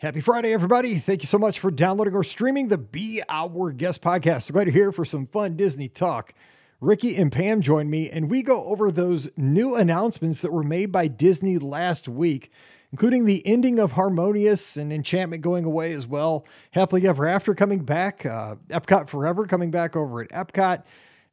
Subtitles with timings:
[0.00, 1.00] Happy Friday, everybody.
[1.00, 4.44] Thank you so much for downloading or streaming the Be Our Guest podcast.
[4.44, 6.34] So glad you're here for some fun Disney talk.
[6.80, 10.92] Ricky and Pam join me, and we go over those new announcements that were made
[10.92, 12.52] by Disney last week,
[12.92, 16.46] including the ending of Harmonious and Enchantment going away as well.
[16.70, 20.84] Happily Ever After coming back, uh, Epcot Forever coming back over at Epcot,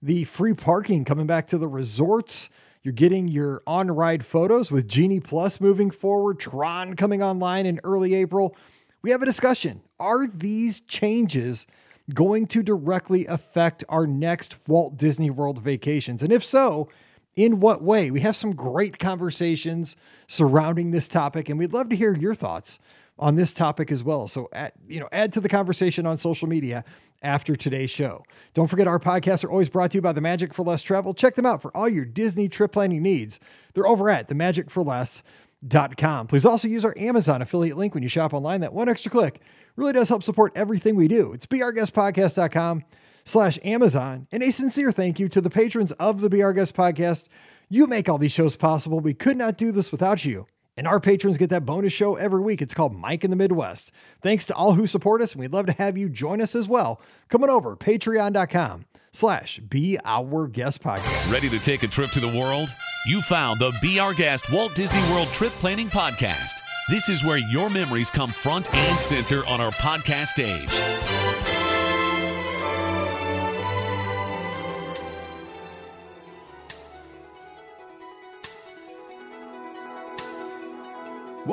[0.01, 2.49] the free parking coming back to the resorts.
[2.85, 7.79] You're getting your on ride photos with Genie Plus moving forward, Tron coming online in
[7.83, 8.55] early April.
[9.01, 9.81] We have a discussion.
[9.99, 11.65] Are these changes
[12.13, 16.21] going to directly affect our next Walt Disney World vacations?
[16.21, 16.87] And if so,
[17.35, 18.11] in what way?
[18.11, 19.95] We have some great conversations
[20.27, 22.77] surrounding this topic, and we'd love to hear your thoughts
[23.17, 24.27] on this topic as well.
[24.27, 26.85] So, add, you know, add to the conversation on social media
[27.21, 28.23] after today's show.
[28.53, 31.13] Don't forget, our podcasts are always brought to you by The Magic for Less Travel.
[31.13, 33.39] Check them out for all your Disney trip planning needs.
[33.73, 36.27] They're over at themagicforless.com.
[36.27, 38.61] Please also use our Amazon affiliate link when you shop online.
[38.61, 39.41] That one extra click
[39.75, 41.33] really does help support everything we do.
[41.33, 42.83] It's beourguestpodcast.com
[43.25, 44.27] slash Amazon.
[44.31, 47.27] And a sincere thank you to the patrons of the Our Guest podcast.
[47.69, 48.99] You make all these shows possible.
[48.99, 50.45] We could not do this without you.
[50.77, 52.61] And our patrons get that bonus show every week.
[52.61, 53.91] It's called Mike in the Midwest.
[54.21, 56.67] Thanks to all who support us, and we'd love to have you join us as
[56.67, 56.99] well.
[57.29, 61.31] Coming over, patreon.com slash be our guest podcast.
[61.31, 62.69] Ready to take a trip to the world?
[63.07, 66.59] You found the Be Our Guest Walt Disney World Trip Planning Podcast.
[66.89, 71.24] This is where your memories come front and center on our podcast stage.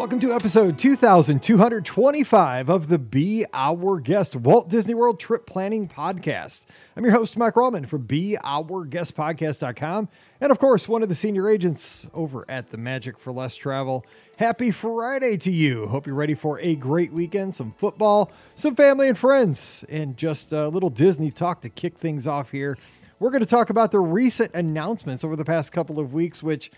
[0.03, 6.63] Welcome to episode 2225 of the Be Our Guest Walt Disney World Trip Planning Podcast.
[6.97, 10.09] I'm your host, Mike Rallman from BeOurGuestPodcast.com.
[10.41, 14.05] And of course, one of the senior agents over at the Magic for Less Travel.
[14.39, 15.87] Happy Friday to you.
[15.87, 20.51] Hope you're ready for a great weekend, some football, some family and friends, and just
[20.51, 22.77] a little Disney talk to kick things off here.
[23.21, 26.73] We're going to talk about the recent announcements over the past couple of weeks, which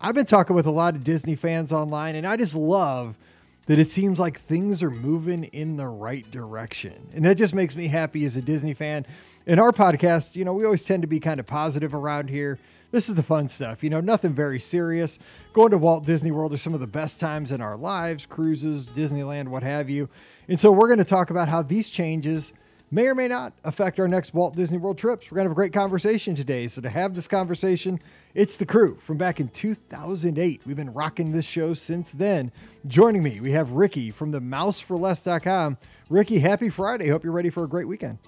[0.00, 3.16] I've been talking with a lot of Disney fans online, and I just love
[3.64, 7.08] that it seems like things are moving in the right direction.
[7.14, 9.06] And that just makes me happy as a Disney fan.
[9.46, 12.58] In our podcast, you know, we always tend to be kind of positive around here.
[12.92, 15.18] This is the fun stuff, you know, nothing very serious.
[15.52, 18.86] Going to Walt Disney World are some of the best times in our lives, cruises,
[18.86, 20.08] Disneyland, what have you.
[20.48, 22.52] And so we're going to talk about how these changes
[22.90, 25.30] may or may not affect our next Walt Disney World trips.
[25.30, 26.68] We're going to have a great conversation today.
[26.68, 28.00] So, to have this conversation,
[28.34, 30.62] it's the crew from back in 2008.
[30.66, 32.52] We've been rocking this show since then.
[32.86, 35.78] Joining me, we have Ricky from the mouseforless.com.
[36.08, 37.08] Ricky, happy Friday.
[37.08, 38.18] Hope you're ready for a great weekend.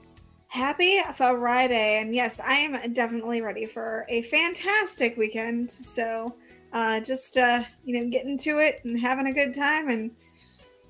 [0.49, 2.01] Happy Friday.
[2.01, 5.71] And yes, I am definitely ready for a fantastic weekend.
[5.71, 6.35] So,
[6.73, 10.11] uh, just, uh, you know, getting to it and having a good time and,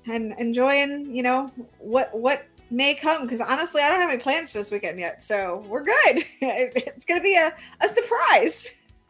[0.05, 4.49] and enjoying, you know, what, what may come because honestly, I don't have any plans
[4.51, 6.25] for this weekend yet, so we're good.
[6.41, 8.67] It's gonna be a, a surprise.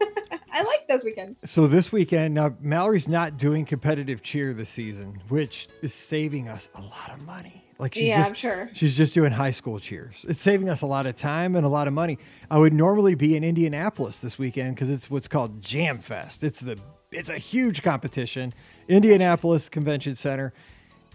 [0.52, 1.50] I like those weekends.
[1.50, 6.68] So this weekend, now Mallory's not doing competitive cheer this season, which is saving us
[6.74, 7.64] a lot of money.
[7.78, 8.70] Like she's yeah, just, I'm sure.
[8.74, 10.24] She's just doing high school cheers.
[10.28, 12.18] It's saving us a lot of time and a lot of money.
[12.50, 16.44] I would normally be in Indianapolis this weekend because it's what's called Jam Fest.
[16.44, 16.78] It's the
[17.10, 18.54] it's a huge competition,
[18.86, 20.52] Indianapolis Convention Center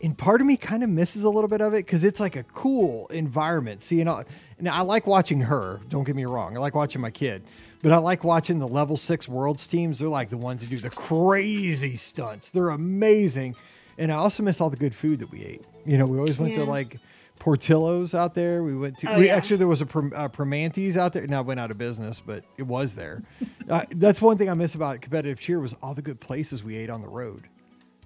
[0.02, 2.36] and part of me kind of misses a little bit of it because it's like
[2.36, 3.84] a cool environment.
[3.84, 4.24] Seeing all,
[4.60, 5.80] now I like watching her.
[5.90, 6.56] Don't get me wrong.
[6.58, 7.44] I like watching my kid,
[7.82, 10.00] but I like watching the level six worlds teams.
[10.00, 12.50] They're like the ones who do the crazy stunts.
[12.50, 13.56] They're amazing,
[13.98, 15.62] and I also miss all the good food that we ate.
[15.86, 16.66] You know, we always went Yeah.
[16.66, 16.98] to like
[17.40, 18.64] Portillo's out there.
[18.64, 19.14] We went to.
[19.14, 19.36] Oh, we yeah.
[19.36, 21.26] actually there was a uh, Primanti's out there.
[21.28, 23.24] Now it went out of business, but it was there.
[23.70, 26.76] uh, that's one thing I miss about competitive cheer was all the good places we
[26.76, 27.48] ate on the road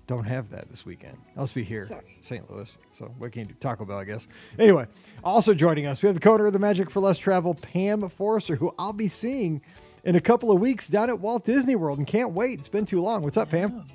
[0.10, 1.16] don't have that this weekend.
[1.36, 2.18] Let's be here, Sorry.
[2.20, 2.50] St.
[2.50, 2.76] Louis.
[2.98, 3.54] So what can you do?
[3.60, 4.28] Taco Bell, I guess.
[4.58, 4.88] Anyway,
[5.24, 8.56] also joining us, we have the coder of the Magic for Less Travel, Pam Forrester,
[8.56, 9.62] who I'll be seeing
[10.06, 12.58] in a couple of weeks down at Walt Disney World, and can't wait.
[12.58, 13.22] It's been too long.
[13.22, 13.86] What's up, Pam?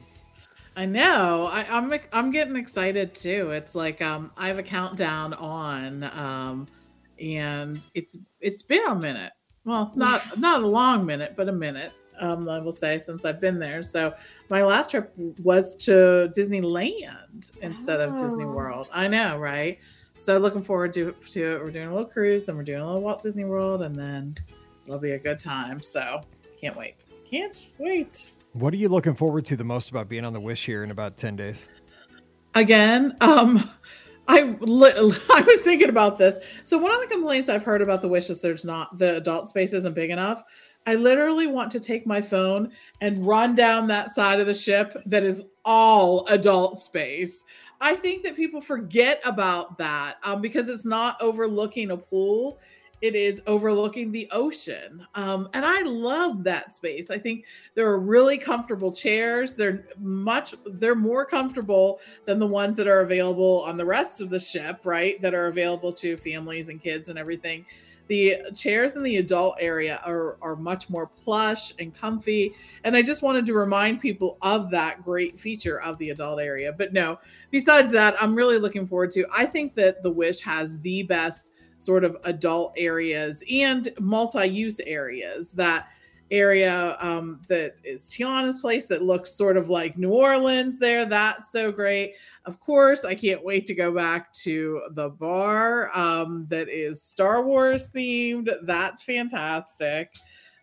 [0.76, 1.48] I know.
[1.50, 3.50] I, I'm I'm getting excited too.
[3.50, 6.68] It's like um I have a countdown on, um,
[7.20, 9.32] and it's it's been a minute.
[9.64, 11.92] Well, not not a long minute, but a minute.
[12.20, 13.82] Um, I will say since I've been there.
[13.82, 14.14] So
[14.48, 15.12] my last trip
[15.42, 18.52] was to Disneyland instead of Disney Oh.
[18.52, 18.88] World.
[18.92, 19.78] I know, right?
[20.20, 21.60] So looking forward to to it.
[21.64, 24.34] We're doing a little cruise, and we're doing a little Walt Disney World, and then
[24.86, 25.82] it'll be a good time.
[25.82, 26.20] So
[26.60, 26.94] can't wait.
[27.28, 28.30] Can't wait.
[28.52, 30.90] What are you looking forward to the most about being on the Wish here in
[30.90, 31.64] about 10 days?
[32.56, 33.68] again um
[34.28, 34.92] i li-
[35.34, 38.30] i was thinking about this so one of the complaints i've heard about the wish
[38.30, 40.44] is there's not the adult space isn't big enough
[40.86, 42.70] i literally want to take my phone
[43.00, 47.44] and run down that side of the ship that is all adult space
[47.80, 52.58] I think that people forget about that um, because it's not overlooking a pool
[53.04, 55.06] it is overlooking the ocean.
[55.14, 57.10] Um, and I love that space.
[57.10, 57.44] I think
[57.74, 59.56] there are really comfortable chairs.
[59.56, 64.30] They're much, they're more comfortable than the ones that are available on the rest of
[64.30, 65.20] the ship, right?
[65.20, 67.66] That are available to families and kids and everything.
[68.06, 72.54] The chairs in the adult area are, are much more plush and comfy.
[72.84, 76.72] And I just wanted to remind people of that great feature of the adult area.
[76.72, 77.18] But no,
[77.50, 79.26] besides that, I'm really looking forward to.
[79.34, 81.46] I think that the Wish has the best
[81.78, 85.88] sort of adult areas and multi-use areas that
[86.30, 91.04] area um, that is Tiana's place that looks sort of like New Orleans there.
[91.04, 92.14] That's so great.
[92.46, 97.42] Of course, I can't wait to go back to the bar um, that is Star
[97.42, 98.50] Wars themed.
[98.62, 100.12] That's fantastic.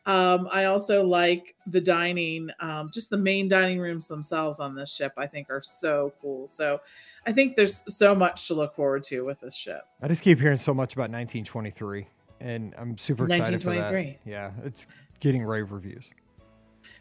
[0.05, 4.91] Um, I also like the dining, um, just the main dining rooms themselves on this
[4.91, 6.47] ship, I think are so cool.
[6.47, 6.81] So
[7.27, 9.85] I think there's so much to look forward to with this ship.
[10.01, 12.07] I just keep hearing so much about 1923,
[12.39, 14.17] and I'm super excited for that.
[14.25, 14.87] Yeah, it's
[15.19, 16.09] getting rave reviews.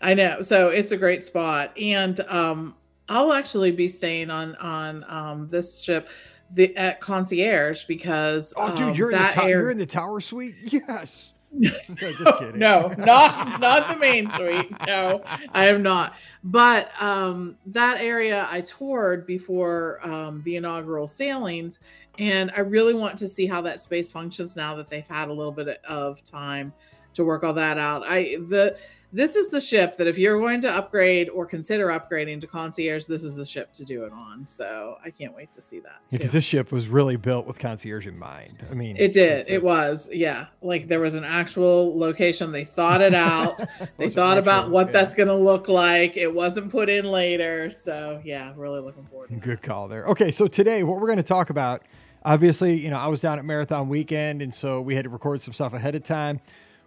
[0.03, 0.43] I know.
[0.43, 2.75] So it's a great spot, and um,
[3.11, 6.09] I'll actually be staying on on um, this ship
[6.53, 9.87] the at concierge because oh, dude, um, you're in the to- air- you're in the
[9.87, 10.55] tower suite.
[10.73, 11.35] Yes.
[11.53, 14.71] no, no, not not the main suite.
[14.87, 15.21] No,
[15.53, 16.15] I am not.
[16.45, 21.81] But um, that area I toured before um, the inaugural sailings,
[22.21, 25.33] and I really want to see how that space functions now that they've had a
[25.33, 26.73] little bit of time
[27.15, 28.05] to work all that out.
[28.07, 28.77] I the
[29.13, 33.07] this is the ship that if you're going to upgrade or consider upgrading to concierge,
[33.07, 34.47] this is the ship to do it on.
[34.47, 36.01] So I can't wait to see that.
[36.11, 38.65] Because this ship was really built with concierge in mind.
[38.71, 39.49] I mean, it did.
[39.49, 40.47] It was, yeah.
[40.63, 42.53] Like there was an actual location.
[42.53, 43.61] They thought it out.
[43.97, 44.93] they thought about what yeah.
[44.93, 46.17] that's going to look like.
[46.17, 47.71] It wasn't put in later.
[47.71, 49.31] So yeah, really looking forward.
[49.41, 49.63] Good that.
[49.63, 50.05] call there.
[50.07, 51.83] Okay, so today what we're going to talk about.
[52.23, 55.41] Obviously, you know, I was down at Marathon Weekend, and so we had to record
[55.41, 56.39] some stuff ahead of time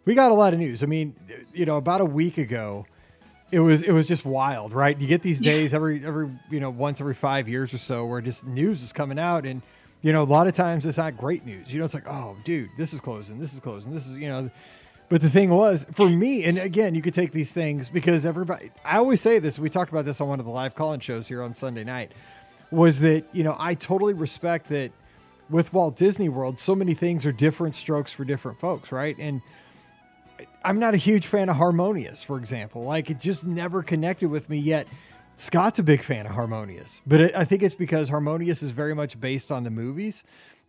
[0.05, 0.83] we got a lot of news.
[0.83, 1.15] I mean,
[1.53, 2.85] you know, about a week ago,
[3.51, 4.99] it was it was just wild, right?
[4.99, 5.75] You get these days yeah.
[5.75, 9.19] every every you know once every five years or so where just news is coming
[9.19, 9.61] out, and
[10.01, 11.71] you know a lot of times it's not great news.
[11.71, 14.27] You know, it's like, oh, dude, this is closing, this is closing, this is you
[14.27, 14.49] know.
[15.09, 18.71] But the thing was, for me, and again, you could take these things because everybody.
[18.83, 19.59] I always say this.
[19.59, 22.13] We talked about this on one of the live call-in shows here on Sunday night.
[22.71, 24.91] Was that you know I totally respect that
[25.51, 29.15] with Walt Disney World, so many things are different strokes for different folks, right?
[29.19, 29.41] And
[30.63, 32.83] I'm not a huge fan of Harmonious, for example.
[32.83, 34.87] Like it just never connected with me yet.
[35.35, 38.93] Scott's a big fan of Harmonious, but it, I think it's because Harmonious is very
[38.93, 40.23] much based on the movies.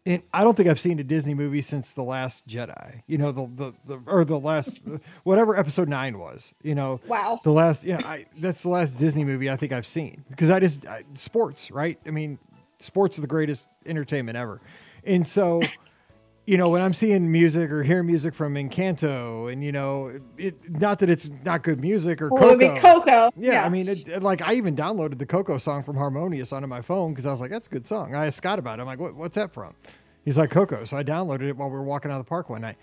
[0.07, 3.03] And I don't think I've seen a Disney movie since the Last Jedi.
[3.07, 4.83] You know, the the, the or the last
[5.23, 6.53] whatever episode nine was.
[6.63, 7.85] You know, wow, the last.
[7.85, 11.05] Yeah, I, that's the last Disney movie I think I've seen because I just I,
[11.15, 11.99] sports, right?
[12.07, 12.39] I mean,
[12.81, 14.61] sports are the greatest entertainment ever,
[15.05, 15.61] and so
[16.47, 20.71] you know, when I'm seeing music or hearing music from Encanto, and you know, it
[20.71, 22.77] not that it's not good music or well, Coco.
[22.77, 23.31] Coco.
[23.37, 23.65] Yeah, yeah.
[23.65, 26.83] I mean, it, it, like I even downloaded the Coco song from Harmonious onto my
[26.83, 28.15] phone because I was like, that's a good song.
[28.15, 28.83] I asked Scott about it.
[28.83, 29.75] I'm like, what, what's that from?
[30.25, 30.85] He's like Coco.
[30.85, 32.77] So I downloaded it while we were walking out of the park one night.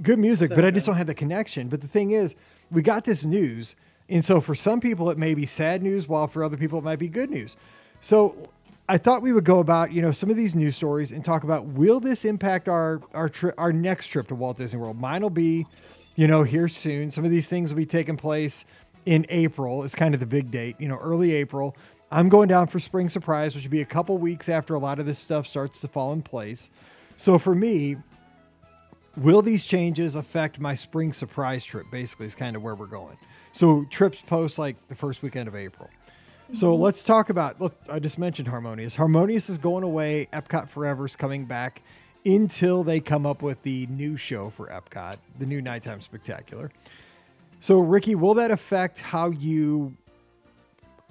[0.00, 0.68] Good music, so but good.
[0.68, 1.68] I just don't have the connection.
[1.68, 2.34] But the thing is,
[2.70, 3.76] we got this news,
[4.08, 6.84] and so for some people it may be sad news, while for other people it
[6.84, 7.56] might be good news.
[8.00, 8.48] So
[8.86, 11.42] I thought we would go about you know some of these news stories and talk
[11.42, 15.00] about will this impact our our our next trip to Walt Disney World.
[15.00, 15.66] Mine will be,
[16.16, 17.10] you know, here soon.
[17.10, 18.66] Some of these things will be taking place
[19.06, 19.84] in April.
[19.84, 21.76] It's kind of the big date, you know, early April.
[22.10, 24.98] I'm going down for Spring Surprise, which will be a couple weeks after a lot
[24.98, 26.68] of this stuff starts to fall in place.
[27.16, 27.96] So for me,
[29.16, 31.86] will these changes affect my Spring Surprise trip?
[31.90, 33.16] Basically, is kind of where we're going.
[33.52, 35.88] So trips post like the first weekend of April.
[36.52, 36.82] So mm-hmm.
[36.82, 37.60] let's talk about.
[37.60, 38.94] Look, I just mentioned Harmonious.
[38.94, 40.28] Harmonious is going away.
[40.32, 41.82] Epcot Forever is coming back
[42.24, 46.70] until they come up with the new show for Epcot, the new nighttime spectacular.
[47.60, 49.96] So, Ricky, will that affect how you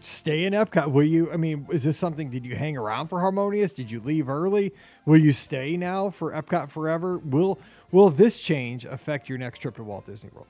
[0.01, 0.91] stay in Epcot?
[0.91, 1.31] Will you?
[1.31, 2.29] I mean, is this something?
[2.29, 3.73] Did you hang around for Harmonious?
[3.73, 4.71] Did you leave early?
[5.05, 7.17] Will you stay now for Epcot Forever?
[7.19, 7.59] Will
[7.91, 10.47] Will this change affect your next trip to Walt Disney World?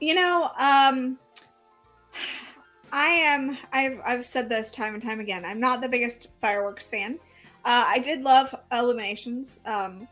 [0.00, 1.18] You know, um,
[2.92, 3.56] I am.
[3.72, 5.44] I've I've said this time and time again.
[5.44, 7.18] I'm not the biggest fireworks fan.
[7.64, 9.60] Uh, I did love Illuminations.
[9.64, 10.06] Um,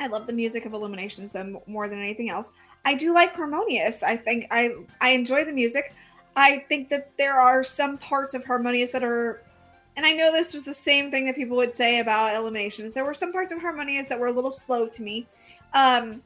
[0.00, 2.52] I love the music of Illuminations though more than anything else.
[2.84, 4.02] I do like Harmonious.
[4.02, 5.94] I think I I enjoy the music.
[6.36, 9.42] I think that there are some parts of Harmonious that are,
[9.96, 12.92] and I know this was the same thing that people would say about Illuminations.
[12.92, 15.26] There were some parts of Harmonious that were a little slow to me.
[15.72, 16.22] Um,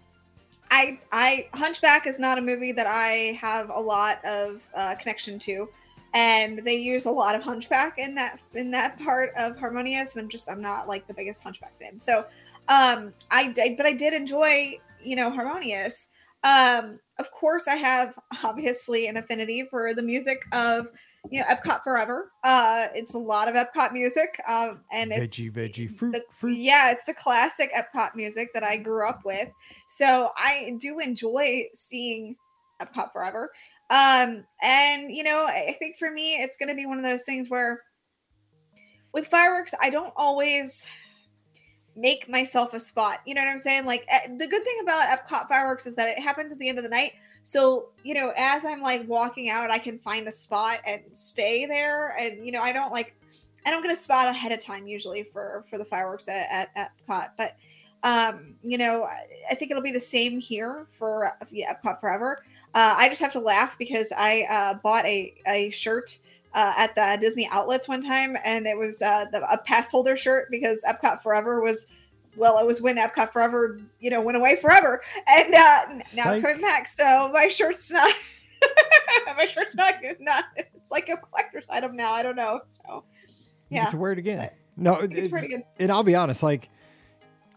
[0.73, 5.39] I I Hunchback is not a movie that I have a lot of uh, connection
[5.41, 5.69] to
[6.15, 10.23] and they use a lot of Hunchback in that in that part of Harmonious, and
[10.23, 12.01] I'm just I'm not like the biggest Hunchback fan.
[12.01, 12.27] So,
[12.69, 16.09] um, I did, but I did enjoy you know Harmonious.
[16.45, 20.89] Um, of course, I have obviously an affinity for the music of
[21.31, 22.31] you know Epcot Forever.
[22.45, 26.57] Uh, it's a lot of Epcot music, um, and it's veggie, veggie, fruit, the, fruit.
[26.57, 29.49] yeah, it's the classic Epcot music that I grew up with.
[29.89, 32.37] So I do enjoy seeing
[32.81, 33.51] Epcot Forever.
[33.91, 37.23] Um, and you know, I think for me, it's going to be one of those
[37.23, 37.83] things where
[39.13, 40.87] with fireworks, I don't always
[41.97, 43.21] make myself a spot.
[43.25, 43.87] You know what I'm saying?
[43.87, 46.79] Like eh, the good thing about Epcot fireworks is that it happens at the end
[46.79, 47.13] of the night.
[47.45, 51.67] So, you know, as I'm like walking out, I can find a spot and stay
[51.67, 52.17] there.
[52.19, 53.15] And, you know, I don't like,
[53.67, 56.91] I don't get a spot ahead of time usually for, for the fireworks at, at
[57.07, 57.31] Epcot.
[57.37, 57.57] But,
[58.03, 59.07] um, you know,
[59.51, 62.45] I think it'll be the same here for yeah, Epcot Forever.
[62.75, 66.19] Uh, I just have to laugh because I uh, bought a, a shirt
[66.55, 70.17] uh, at the Disney outlets one time, and it was uh, the, a pass holder
[70.17, 71.87] shirt because Epcot Forever was,
[72.37, 76.33] well, it was when Epcot Forever, you know, went away forever, and uh, now Psych.
[76.33, 76.89] it's coming back.
[76.89, 78.13] So my shirt's not,
[79.37, 80.17] my shirt's not good.
[80.21, 82.13] Not it's like a collector's item now.
[82.13, 82.61] I don't know.
[82.85, 83.05] So
[83.71, 84.51] You yeah, get to wear it again.
[84.77, 85.63] No, it's it's, pretty good.
[85.79, 86.69] and I'll be honest, like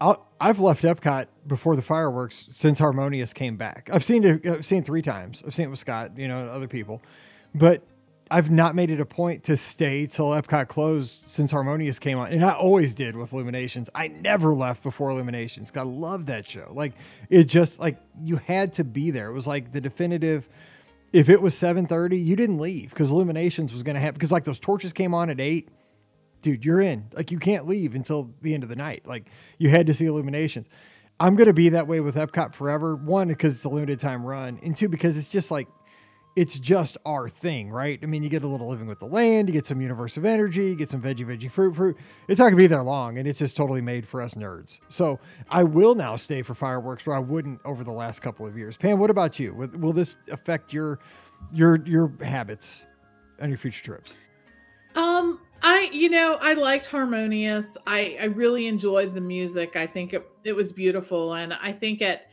[0.00, 3.88] I'll, I've left Epcot before the fireworks since Harmonious came back.
[3.92, 4.46] I've seen it.
[4.46, 5.42] I've seen it three times.
[5.46, 7.02] I've seen it with Scott, you know, other people,
[7.54, 7.82] but
[8.30, 12.30] I've not made it a point to stay till Epcot closed since Harmonious came on,
[12.30, 13.88] and I always did with Illuminations.
[13.94, 15.70] I never left before Illuminations.
[15.70, 16.70] 'cause I love that show.
[16.72, 16.92] Like
[17.30, 19.30] it just like you had to be there.
[19.30, 20.48] It was like the definitive.
[21.10, 24.14] If it was seven thirty, you didn't leave because Illuminations was going to happen.
[24.14, 25.70] Because like those torches came on at eight
[26.42, 27.06] dude, you're in.
[27.12, 29.06] Like you can't leave until the end of the night.
[29.06, 29.26] Like
[29.58, 30.66] you had to see Illuminations.
[31.20, 32.94] I'm gonna be that way with Epcot forever.
[32.94, 35.68] One, because it's a limited time run, and two, because it's just like
[36.36, 37.98] it's just our thing, right?
[38.00, 40.24] I mean, you get a little living with the land, you get some universe of
[40.24, 41.96] energy, you get some veggie, veggie, fruit, fruit.
[42.28, 44.78] It's not gonna be there long, and it's just totally made for us nerds.
[44.86, 45.18] So
[45.50, 48.76] I will now stay for fireworks where I wouldn't over the last couple of years.
[48.76, 49.52] Pam, what about you?
[49.54, 51.00] Will, this affect your
[51.52, 52.84] your your habits
[53.40, 54.12] on your future trips?
[54.94, 57.76] Um, I you know I liked Harmonious.
[57.86, 59.76] I I really enjoyed the music.
[59.76, 62.26] I think it it was beautiful, and I think at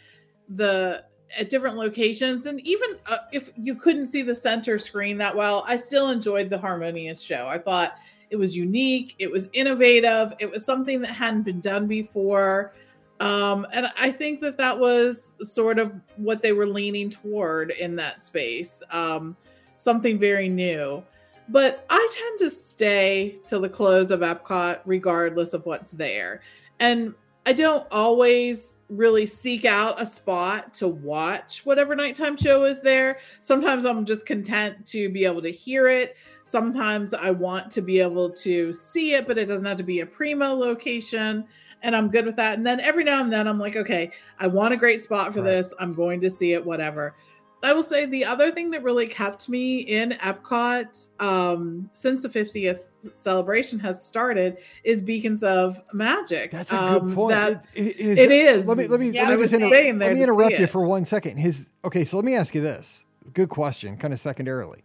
[0.50, 1.04] the
[1.38, 5.64] at different locations, and even uh, if you couldn't see the center screen that well,
[5.68, 7.48] I still enjoyed the Harmonious show.
[7.48, 7.96] I thought
[8.30, 9.16] it was unique.
[9.20, 10.34] It was innovative.
[10.40, 12.74] It was something that hadn't been done before.
[13.20, 17.96] Um, and I think that that was sort of what they were leaning toward in
[17.96, 18.84] that space.
[18.92, 19.38] Um,
[19.78, 21.04] something very new
[21.50, 26.42] but I tend to stay till the close of Epcot, regardless of what's there.
[26.80, 27.14] And
[27.46, 33.18] I don't always really seek out a spot to watch whatever nighttime show is there.
[33.42, 36.16] Sometimes I'm just content to be able to hear it.
[36.46, 40.02] Sometimes I want to be able to see it, but it doesn't have to be
[40.02, 41.46] a primo location.
[41.82, 42.58] And I'm good with that.
[42.58, 45.42] And then every now and then I'm like, okay, I want a great spot for
[45.42, 45.50] Right.
[45.52, 45.74] this.
[45.80, 47.16] I'm going to see it, whatever.
[47.66, 52.30] I will say the other thing that really kept me in Epcot um, since the
[52.30, 52.80] 50th
[53.16, 56.52] celebration has started is Beacons of Magic.
[56.52, 57.32] That's a Um, good point.
[57.32, 58.68] That, It- it is- it is.
[58.68, 60.70] Let me let me Yeah, let me inter- let me interrupt you it.
[60.70, 61.38] for one second.
[61.38, 63.04] His okay, so let me ask you this.
[63.34, 64.84] Good question, kind of secondarily.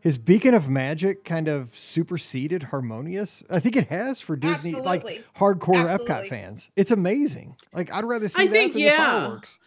[0.00, 3.42] His Beacon of Magic kind of superseded Harmonious.
[3.50, 5.24] I think it has for Disney, like Absolutely.
[5.36, 6.70] hardcore Epcot fans.
[6.76, 7.56] It's amazing.
[7.72, 8.90] Like I'd rather see I that think, than yeah.
[8.92, 9.58] the fireworks.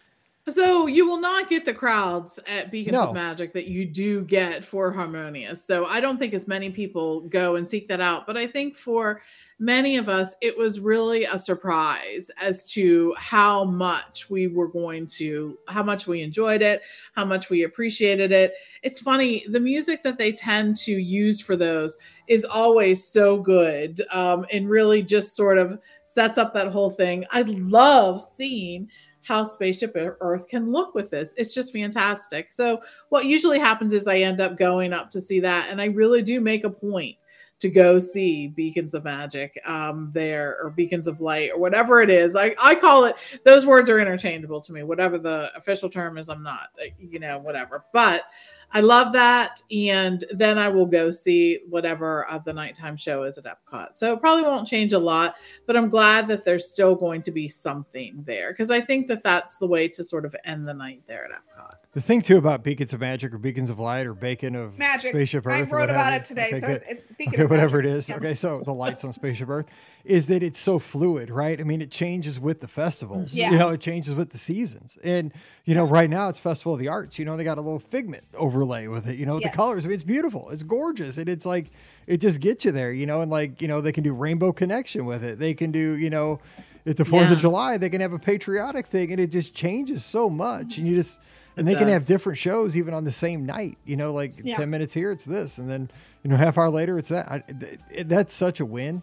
[0.48, 3.08] So you will not get the crowds at Beacons No.
[3.08, 5.64] of Magic that you do get for Harmonious.
[5.64, 8.26] So I don't think as many people go and seek that out.
[8.26, 9.22] But I think for
[9.60, 15.06] many of us, it was really a surprise as to how much we were going
[15.08, 16.82] to, how much we enjoyed it,
[17.14, 18.54] how much we appreciated it.
[18.82, 21.96] It's funny, the music that they tend to use for those
[22.26, 27.24] is always so good um, and really just sort of sets up that whole thing.
[27.30, 28.88] I love seeing
[29.22, 31.34] how spaceship earth can look with this.
[31.36, 32.52] It's just fantastic.
[32.52, 35.86] So what usually happens is i end up going up to see that and i
[35.86, 37.16] really do make a point
[37.60, 42.10] to go see beacons of magic um there or beacons of light or whatever it
[42.10, 42.34] is.
[42.34, 46.28] I i call it those words are interchangeable to me whatever the official term is
[46.28, 47.84] i'm not uh, you know whatever.
[47.92, 48.24] But
[48.72, 53.38] i love that and then i will go see whatever uh, the nighttime show is
[53.38, 55.34] at epcot so it probably won't change a lot
[55.66, 59.22] but I'm glad that there's still going to be something there because I think that
[59.22, 61.76] that's the way to sort of end the night there at Epcot.
[61.94, 65.10] The thing too about beacons of magic or beacons of light or bacon of Magic.
[65.10, 65.52] spaceship Earth.
[65.52, 66.82] I wrote about it today, Okay, so good.
[66.88, 68.08] it's, it's Beacon okay, of whatever it is.
[68.08, 68.16] Yeah.
[68.16, 69.66] Okay, so the lights on Spaceship Earth
[70.02, 71.60] is that it's so fluid, right?
[71.60, 73.32] I mean, it changes with the festivals.
[73.32, 73.38] Mm-hmm.
[73.38, 73.50] Yeah.
[73.50, 74.96] You know, it changes with the seasons.
[75.04, 75.34] And,
[75.66, 77.18] you know, right now it's Festival of the Arts.
[77.18, 79.50] You know, they got a little figment overlay with it, you know, Yes.
[79.50, 79.84] the colors.
[79.84, 80.48] I mean, it's beautiful.
[80.48, 81.18] It's gorgeous.
[81.18, 81.72] And it's like,
[82.06, 84.50] it just gets you there, you know, and like, you know, they can do Rainbow
[84.50, 85.38] Connection with it.
[85.38, 86.40] They can do, you know,
[86.86, 87.32] at the 4th Yeah.
[87.34, 90.78] of July, they can have a patriotic thing and it just changes so much.
[90.78, 91.20] And you just,
[91.56, 93.78] and they can have different shows even on the same night.
[93.84, 94.56] You know, like Yeah.
[94.56, 95.90] ten minutes here, it's this, and then
[96.22, 97.30] you know, half hour later, it's that.
[97.30, 97.42] I,
[97.90, 99.02] it, that's such a win,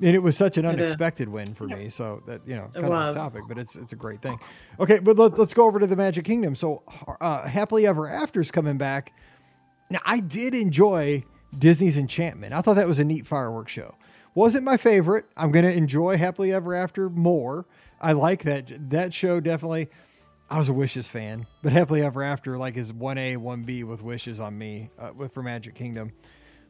[0.00, 1.88] and it was such an unexpected win for me.
[1.90, 4.38] So that you know, kind of off topic, but it's it's a great thing.
[4.78, 6.54] Okay, but let, let's go over to the Magic Kingdom.
[6.54, 6.82] So,
[7.20, 9.12] uh, happily ever after's coming back.
[9.90, 11.24] Now, I did enjoy
[11.58, 12.52] Disney's Enchantment.
[12.52, 13.94] I thought that was a neat fireworks show.
[14.36, 15.24] Wasn't my favorite.
[15.36, 17.66] I'm gonna enjoy Happily Ever After more.
[18.00, 19.90] I like that that show definitely.
[20.50, 23.84] I was a Wishes fan, but Happily Ever After like is one A, one B
[23.84, 26.12] with Wishes on me uh, with for Magic Kingdom.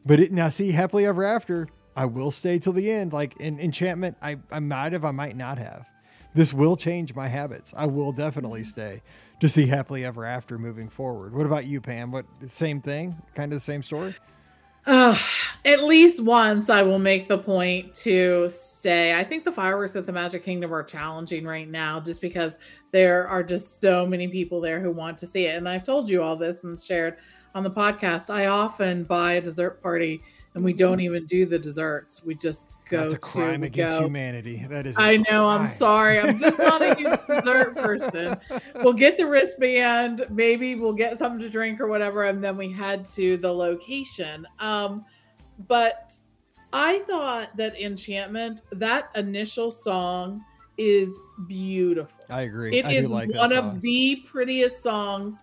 [0.05, 3.11] But it, now see Happily Ever After, I will stay till the end.
[3.11, 5.87] Like in Enchantment, I I might have, I might not have.
[6.35, 7.73] This will change my habits.
[7.75, 9.01] I will definitely stay
[9.39, 11.33] to see Happily Ever After moving forward.
[11.33, 12.11] What about you, Pam?
[12.11, 13.19] What same thing?
[13.33, 14.15] Kind of the same story?
[14.85, 15.15] Uh,
[15.63, 19.13] at least once I will make the point to stay.
[19.13, 22.57] I think the fireworks at the Magic Kingdom are challenging right now just because
[22.91, 25.57] there are just so many people there who want to see it.
[25.57, 27.17] And I've told you all this and shared
[27.53, 28.31] on the podcast.
[28.31, 30.23] I often buy a dessert party
[30.55, 32.23] and we don't even do the desserts.
[32.23, 34.05] We just go That's a crime against go.
[34.05, 34.65] humanity.
[34.69, 34.95] That is.
[34.99, 35.47] I know.
[35.47, 36.19] I'm sorry.
[36.19, 38.37] I'm just not a dessert person.
[38.83, 40.25] We'll get the wristband.
[40.29, 44.45] Maybe we'll get something to drink or whatever, and then we head to the location.
[44.59, 45.05] Um,
[45.67, 46.13] but
[46.73, 50.43] I thought that Enchantment, that initial song,
[50.77, 52.25] is beautiful.
[52.29, 52.77] I agree.
[52.77, 55.35] It I is like one of the prettiest songs.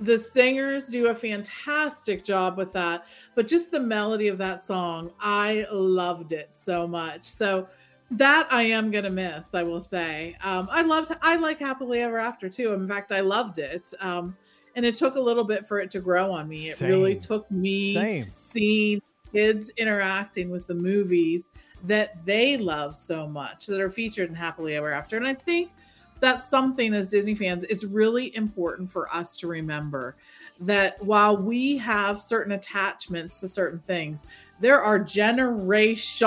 [0.00, 3.04] The singers do a fantastic job with that,
[3.34, 7.24] but just the melody of that song, I loved it so much.
[7.24, 7.68] So
[8.12, 10.36] that I am gonna miss, I will say.
[10.42, 12.72] Um, I loved, I like Happily Ever After too.
[12.72, 14.36] In fact, I loved it, um,
[14.74, 16.68] and it took a little bit for it to grow on me.
[16.68, 18.26] It really took me Same.
[18.36, 19.02] seeing
[19.32, 21.50] kids interacting with the movies
[21.84, 25.16] that they love so much that are featured in Happily Ever After.
[25.16, 25.70] And I think
[26.20, 30.16] that's something as Disney fans, it's really important for us to remember
[30.60, 34.24] that while we have certain attachments to certain things,
[34.60, 36.20] there are generations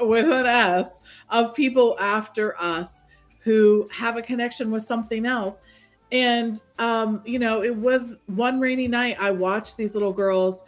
[0.00, 3.04] with an S of people after us
[3.40, 5.62] who have a connection with something else.
[6.10, 10.64] And, um, you know, it was one rainy night, I watched these little girls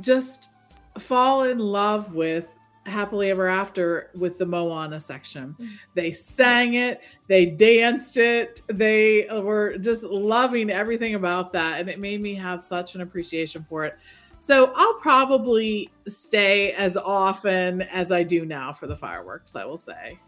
[0.00, 0.50] just
[0.98, 2.48] fall in love with
[2.88, 5.54] happily ever after with the moana section.
[5.58, 5.68] Mm.
[5.94, 11.98] They sang it they danced it they were just loving everything about that and it
[11.98, 13.98] made me have such an appreciation for it.
[14.40, 19.78] So i'll probably stay as often as i do now for the fireworks i will
[19.78, 20.18] say.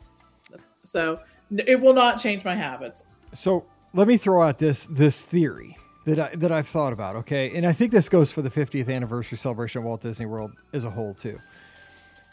[0.85, 1.21] So
[1.51, 3.05] it will not change my habits.
[3.35, 7.17] So let me throw out this this theory that I that I've thought about.
[7.17, 10.53] Okay, and I think this goes for the 50th anniversary celebration of Walt Disney World
[10.73, 11.39] as a whole too.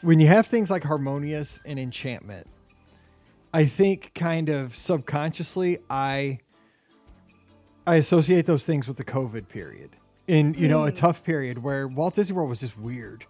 [0.02, 2.48] When you have things like Harmonious and Enchantment,
[3.54, 6.40] I think kind of subconsciously I
[7.86, 9.92] I associate those things with the COVID period.
[10.28, 10.96] In you know a hmm.
[10.98, 13.26] tough period where Walt Disney World was just weird.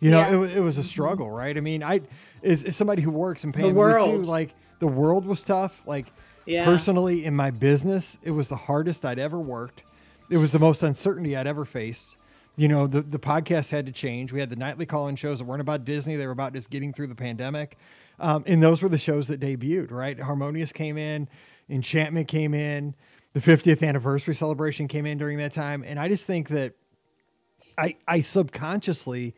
[0.00, 0.44] You know, Yeah.
[0.44, 0.88] it, it was a mm-hmm.
[0.88, 1.56] struggle, right?
[1.56, 2.00] I mean, I
[2.42, 4.22] is, is somebody who works and paying too.
[4.22, 5.80] Like the world was tough.
[5.86, 6.06] Like
[6.46, 6.64] Yeah.
[6.64, 9.82] personally in my business, it was the hardest I'd ever worked.
[10.28, 12.16] It was the most uncertainty I'd ever faced.
[12.56, 14.32] You know, the, the podcast had to change.
[14.32, 16.92] We had the nightly call-in shows that weren't about Disney; they were about just getting
[16.92, 17.78] through the pandemic.
[18.18, 19.90] Um, and those were the shows that debuted.
[19.90, 21.28] Right, Harmonious came in,
[21.68, 22.94] Enchantment came in,
[23.32, 26.74] the 50th anniversary celebration came in during that time, and I just think that
[27.78, 29.34] I I subconsciously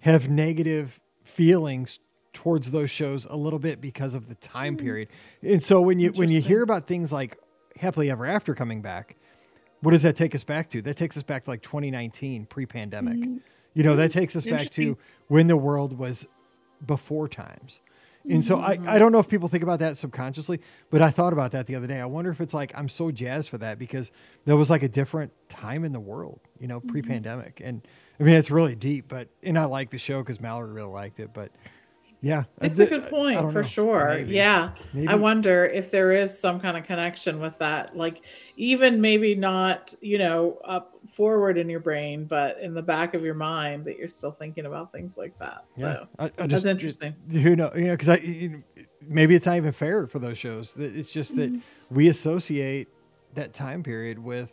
[0.00, 1.98] have negative feelings
[2.32, 5.08] towards those shows a little bit because of the time period.
[5.42, 7.38] And so when you when you hear about things like
[7.76, 9.16] Happily Ever After coming back,
[9.82, 10.80] what does that take us back to?
[10.80, 13.18] That takes us back to like 2019 pre-pandemic.
[13.18, 13.36] Mm-hmm.
[13.74, 14.96] You know, that takes us back to
[15.28, 16.26] when the world was
[16.86, 17.80] before times.
[18.28, 18.88] And so I, mm-hmm.
[18.88, 21.74] I don't know if people think about that subconsciously, but I thought about that the
[21.74, 22.00] other day.
[22.00, 24.12] I wonder if it's like I'm so jazzed for that because
[24.44, 26.90] there was like a different time in the world, you know, mm-hmm.
[26.90, 27.60] pre-pandemic.
[27.64, 27.82] And
[28.20, 31.18] I mean, it's really deep, but and I like the show because Mallory really liked
[31.18, 31.34] it.
[31.34, 31.50] But
[32.24, 33.68] yeah, It's a good point for know.
[33.68, 34.14] sure.
[34.14, 34.32] Maybe.
[34.34, 34.70] Yeah.
[34.94, 35.08] Maybe.
[35.08, 37.96] I wonder if there is some kind of connection with that.
[37.96, 38.22] Like
[38.56, 43.22] even maybe not, you know, up forward in your brain, but in the back of
[43.24, 45.64] your mind that you're still thinking about things like that.
[45.76, 47.14] Yeah, So I, I that's just, interesting.
[47.30, 47.72] Who knows?
[47.74, 48.62] You know, because I you know,
[49.00, 50.74] maybe it's not even fair for those shows.
[50.78, 51.94] It's just that Mm-hmm.
[51.96, 52.86] we associate
[53.34, 54.50] that time period with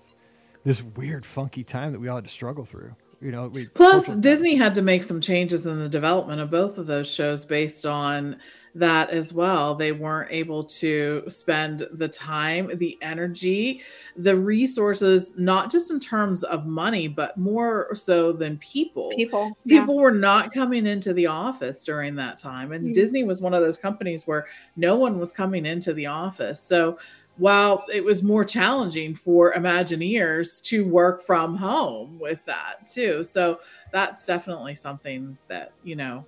[0.64, 2.96] this weird, funky time that we all had to struggle through.
[3.22, 6.78] You know, we plus Disney had to make some changes in the development of both
[6.78, 8.38] of those shows based on
[8.76, 9.76] that as well.
[9.76, 13.82] They weren't able to spend the time, the energy,
[14.16, 19.12] the resources, not just in terms of money, but more so than people.
[19.16, 19.58] People.
[19.68, 20.02] People yeah.
[20.02, 22.72] were not coming into the office during that time.
[22.72, 22.94] And mm-hmm.
[22.94, 26.62] Disney was one of those companies where no one was coming into the office.
[26.62, 26.98] So
[27.40, 33.24] while it was more challenging for Imagineers to work from home with that too.
[33.24, 33.60] So
[33.92, 36.26] that's definitely something that, you know,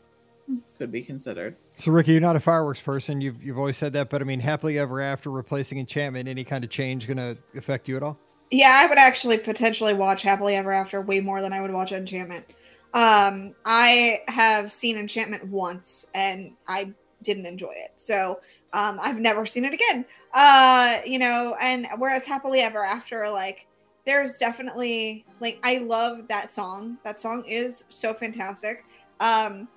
[0.77, 1.55] could be considered.
[1.77, 3.21] So Ricky, you're not a fireworks person.
[3.21, 6.63] You've you've always said that, but I mean, happily ever after replacing enchantment, any kind
[6.63, 8.17] of change going to affect you at all?
[8.49, 11.91] Yeah, I would actually potentially watch happily ever after way more than I would watch
[11.91, 12.45] enchantment.
[12.93, 16.93] Um, I have seen enchantment once and I
[17.23, 17.93] didn't enjoy it.
[17.95, 18.41] So
[18.73, 20.05] um, I've never seen it again.
[20.33, 23.67] Uh, you know, and whereas Happily Ever After, like,
[24.05, 26.97] there's definitely like I love that song.
[27.03, 28.85] That song is so fantastic.
[29.19, 29.67] Um,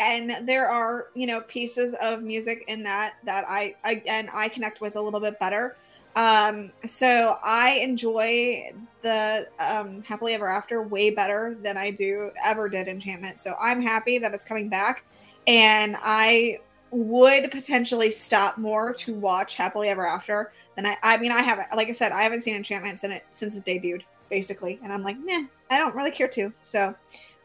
[0.00, 4.80] and there are you know pieces of music in that that I, and I connect
[4.80, 5.76] with a little bit better.
[6.16, 12.68] Um, so I enjoy the um, Happily Ever After way better than I do ever
[12.68, 13.38] did Enchantment.
[13.38, 15.04] So I'm happy that it's coming back,
[15.46, 16.58] and I
[16.94, 20.96] would potentially stop more to watch Happily Ever After than I.
[21.02, 21.68] I mean, I haven't.
[21.74, 25.02] Like I said, I haven't seen Enchantment since it since it debuted, basically, and I'm
[25.02, 26.52] like, nah, I don't really care to.
[26.62, 26.94] So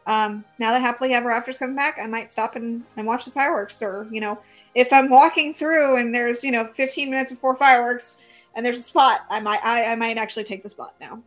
[0.08, 3.32] um, now that Happily Ever After's coming back, I might stop and, and watch the
[3.32, 4.40] fireworks, or you know,
[4.76, 8.18] if I'm walking through and there's you know 15 minutes before fireworks
[8.56, 11.22] and there's a spot, I might I, I might actually take the spot now.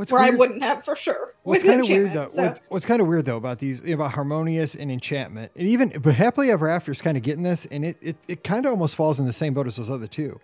[0.00, 1.34] What's where weird, I wouldn't have for sure.
[1.42, 2.28] What's kind of weird though?
[2.28, 2.42] So.
[2.42, 6.14] What's, what's kind of weird though about these about harmonious and enchantment, and even but
[6.14, 8.96] happily ever after is kind of getting this, and it it, it kind of almost
[8.96, 10.40] falls in the same boat as those other two,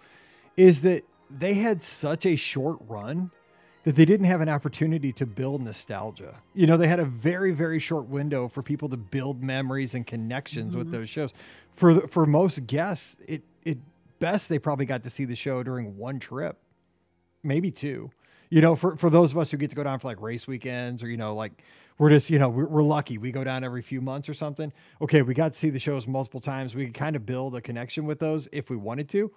[0.59, 3.31] is that they had such a short run
[3.85, 6.35] that they didn't have an opportunity to build nostalgia.
[6.53, 10.07] You know, they had a very very short window for people to build memories and
[10.07, 10.81] connections mm-hmm.
[10.81, 11.33] with those shows.
[11.77, 13.79] For for most guests, it it
[14.19, 16.59] best they probably got to see the show during one trip,
[17.43, 18.11] maybe two
[18.51, 20.47] you know, for, for those of us who get to go down for like race
[20.47, 21.63] weekends or, you know, like
[21.99, 23.19] we're just, you know, we're, we're lucky.
[23.19, 24.73] We go down every few months or something.
[25.01, 25.23] Okay.
[25.23, 26.75] We got to see the shows multiple times.
[26.75, 29.33] We could kind of build a connection with those if we wanted to.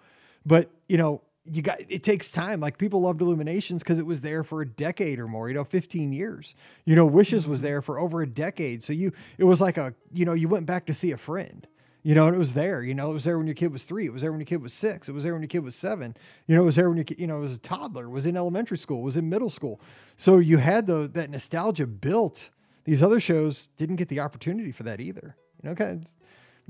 [0.46, 2.60] But, you know, you got it takes time.
[2.60, 5.64] Like people loved Illuminations because it was there for a decade or more, you know,
[5.64, 6.54] 15 years.
[6.86, 7.66] You know, Wishes was mm-hmm.
[7.66, 8.84] there for over a decade.
[8.84, 11.68] So you it was like a, you know, you went back to see a friend.
[12.02, 12.82] You know, it was there.
[12.82, 14.06] You know, it was there when your kid was three.
[14.06, 15.10] It was there when your kid was six.
[15.10, 16.16] It was there when your kid was seven.
[16.48, 18.10] You know, it was there when your you know, it was a toddler.
[18.10, 19.02] Was in elementary school.
[19.02, 19.82] Was in middle school.
[20.16, 22.50] So you had the that nostalgia built.
[22.86, 25.36] These other shows didn't get the opportunity for that either.
[25.62, 26.14] You know, kind of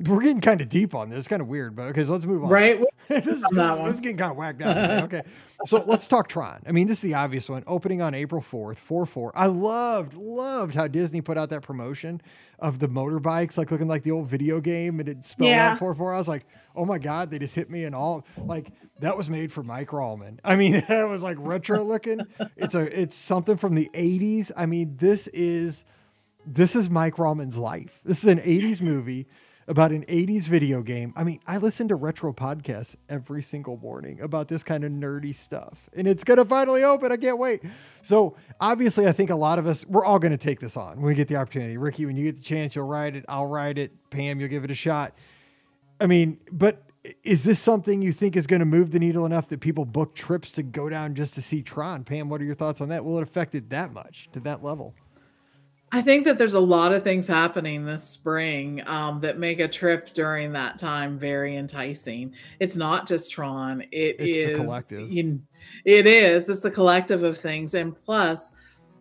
[0.08, 1.20] we're getting kind of deep on this.
[1.20, 2.50] It's Kind of weird, but okay, so let's move on.
[2.50, 2.80] Right.
[3.08, 5.04] this, is, this, this is getting kind of whacked out.
[5.06, 5.24] okay.
[5.66, 6.62] So let's talk Tron.
[6.66, 7.64] I mean, this is the obvious one.
[7.68, 9.32] Opening on April 4th, 4 4.
[9.36, 12.22] I loved, loved how Disney put out that promotion
[12.60, 15.74] of the motorbikes, like looking like the old video game and it spelled yeah.
[15.74, 16.14] out 4 4.
[16.14, 18.26] I was like, oh my God, they just hit me and all.
[18.38, 20.40] Like, that was made for Mike Rallman.
[20.44, 22.22] I mean, that was like retro looking.
[22.56, 24.52] it's a, it's something from the 80s.
[24.56, 25.84] I mean, this is,
[26.46, 28.00] this is Mike Rallman's life.
[28.06, 29.28] This is an 80s movie
[29.70, 31.14] about an 80s video game.
[31.16, 35.34] I mean, I listen to retro podcasts every single morning about this kind of nerdy
[35.34, 37.12] stuff, and it's going to finally open.
[37.12, 37.62] I can't wait.
[38.02, 40.98] So, obviously, I think a lot of us, we're all going to take this on
[40.98, 41.78] when we get the opportunity.
[41.78, 43.26] Ricky, when you get the chance, you'll ride it.
[43.30, 43.92] I'll ride it.
[44.10, 45.14] Pam, you'll give it a shot.
[46.02, 46.82] I mean, but
[47.24, 50.16] is this something you think is going to move the needle enough that people book
[50.16, 52.04] trips to go down just to see Tron?
[52.04, 53.06] Pam, what are your thoughts on that?
[53.06, 54.96] Will it affect it that much to that level?
[55.92, 59.68] I think that there's a lot of things happening this spring um, that make a
[59.68, 62.34] trip during that time very enticing.
[62.60, 65.12] It's not just Tron; it it's is collective.
[65.12, 65.42] You,
[65.86, 66.50] it is.
[66.50, 68.52] It's a collective of things, and plus,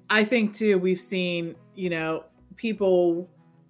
[0.09, 2.25] I think too we've seen you know
[2.57, 3.29] people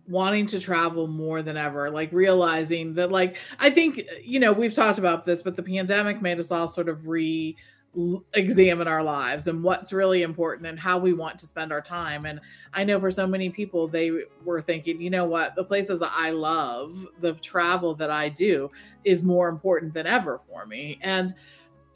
[0.09, 4.73] wanting to travel more than ever like realizing that like i think you know we've
[4.73, 7.55] talked about this but the pandemic made us all sort of re
[8.35, 12.27] examine our lives and what's really important and how we want to spend our time.
[12.27, 12.41] And
[12.73, 14.11] I know for so many people, they
[14.45, 18.71] were thinking, you know what, the places that I love, the travel that I do
[19.05, 20.99] is more important than ever for me.
[21.03, 21.35] And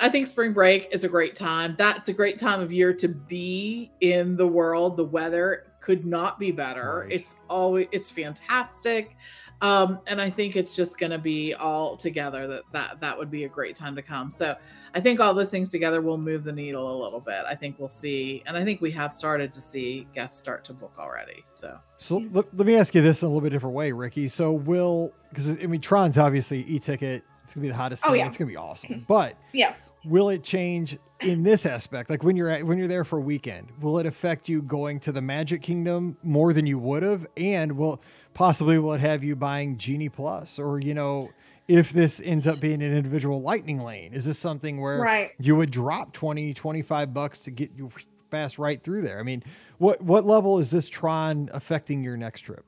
[0.00, 1.76] I think spring break is a great time.
[1.78, 4.96] That's a great time of year to be in the world.
[4.96, 7.04] The weather could not be better.
[7.04, 7.12] Right.
[7.12, 9.16] It's always it's fantastic.
[9.62, 13.30] Um, and I think it's just going to be all together that that that would
[13.30, 14.28] be a great time to come.
[14.30, 14.56] So
[14.92, 17.44] I think all those things together will move the needle a little bit.
[17.46, 20.72] I think we'll see, and I think we have started to see guests start to
[20.72, 21.44] book already.
[21.52, 24.26] So, so let, let me ask you this in a little bit different way, Ricky.
[24.26, 27.22] So will because I mean Tron's obviously e-ticket
[27.52, 28.20] It's gonna be the hottest Oh, thing.
[28.20, 28.26] yeah.
[28.28, 28.90] It's gonna be awesome.
[28.90, 29.02] Mm-hmm.
[29.06, 29.92] But Yes.
[30.06, 32.08] will it change in this aspect?
[32.08, 34.98] Like when you're at, when you're there for a weekend, will it affect you going
[35.00, 37.26] to the Magic Kingdom more than you would have?
[37.36, 38.00] And will
[38.32, 41.28] possibly will it have you buying Genie Plus or you know?
[41.68, 45.30] If this ends up being an individual lightning lane, is this something where Right.
[45.38, 47.88] you would drop 20, 25 bucks to get you
[48.32, 49.20] fast right through there?
[49.20, 49.44] I mean,
[49.78, 52.64] what what level is this Tron affecting your next trip?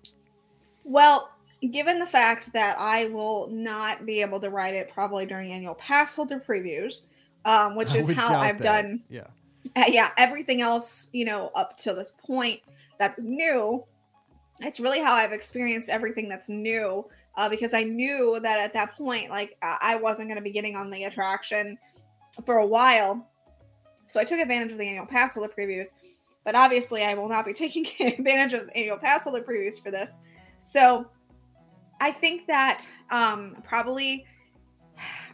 [0.84, 1.30] Well,
[1.70, 5.74] given the fact that I will not be able to ride it probably during annual
[5.74, 7.02] pass holder previews,
[7.44, 8.82] um, which is how I've that.
[8.82, 9.26] done Yeah.
[9.76, 12.60] uh, yeah, everything else, you know, up to this point
[12.98, 13.84] that's new,
[14.60, 17.06] it's really how I've experienced everything that's new.
[17.36, 20.76] Uh, because I knew that at that point, like I wasn't going to be getting
[20.76, 21.76] on the attraction
[22.46, 23.28] for a while,
[24.06, 25.88] so I took advantage of the annual pass holder previews.
[26.44, 29.90] But obviously, I will not be taking advantage of the annual pass holder previews for
[29.90, 30.18] this.
[30.60, 31.10] So
[32.00, 34.26] I think that um, probably,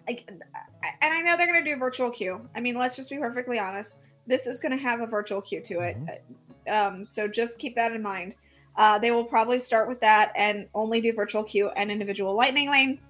[0.08, 2.48] I, and I know they're going to do virtual queue.
[2.54, 3.98] I mean, let's just be perfectly honest.
[4.26, 5.96] This is going to have a virtual queue to it.
[6.68, 8.34] Um, so just keep that in mind.
[8.76, 12.70] Uh, they will probably start with that and only do virtual queue and individual lightning
[12.70, 13.00] lane.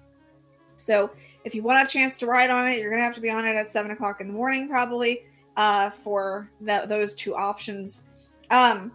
[0.77, 1.11] So
[1.45, 3.29] if you want a chance to ride on it, you're going to have to be
[3.29, 5.23] on it at seven o'clock in the morning, probably,
[5.57, 8.03] uh, for the, those two options.
[8.49, 8.91] Um,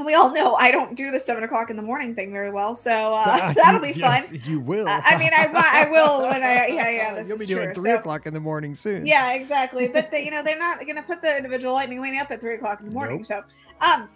[0.00, 2.50] and we all know I don't do the seven o'clock in the morning thing very
[2.50, 4.40] well, so uh, that'll be Yes, fun.
[4.46, 4.88] You will.
[4.88, 7.74] Uh, I mean, I I will when I, yeah, yeah, this You'll be doing true.
[7.74, 9.04] three So- o'clock in the morning soon.
[9.06, 9.88] yeah, exactly.
[9.88, 12.40] But they, you know, they're not going to put the individual lightning lane up at
[12.40, 13.24] three o'clock in the morning.
[13.24, 13.42] So,
[13.82, 14.08] um,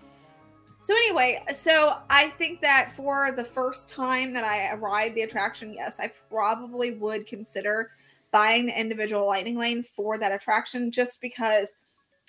[0.80, 5.74] so anyway, so I think that for the first time that I ride the attraction,
[5.74, 7.90] yes, I probably would consider
[8.30, 11.72] buying the individual lightning lane for that attraction, just because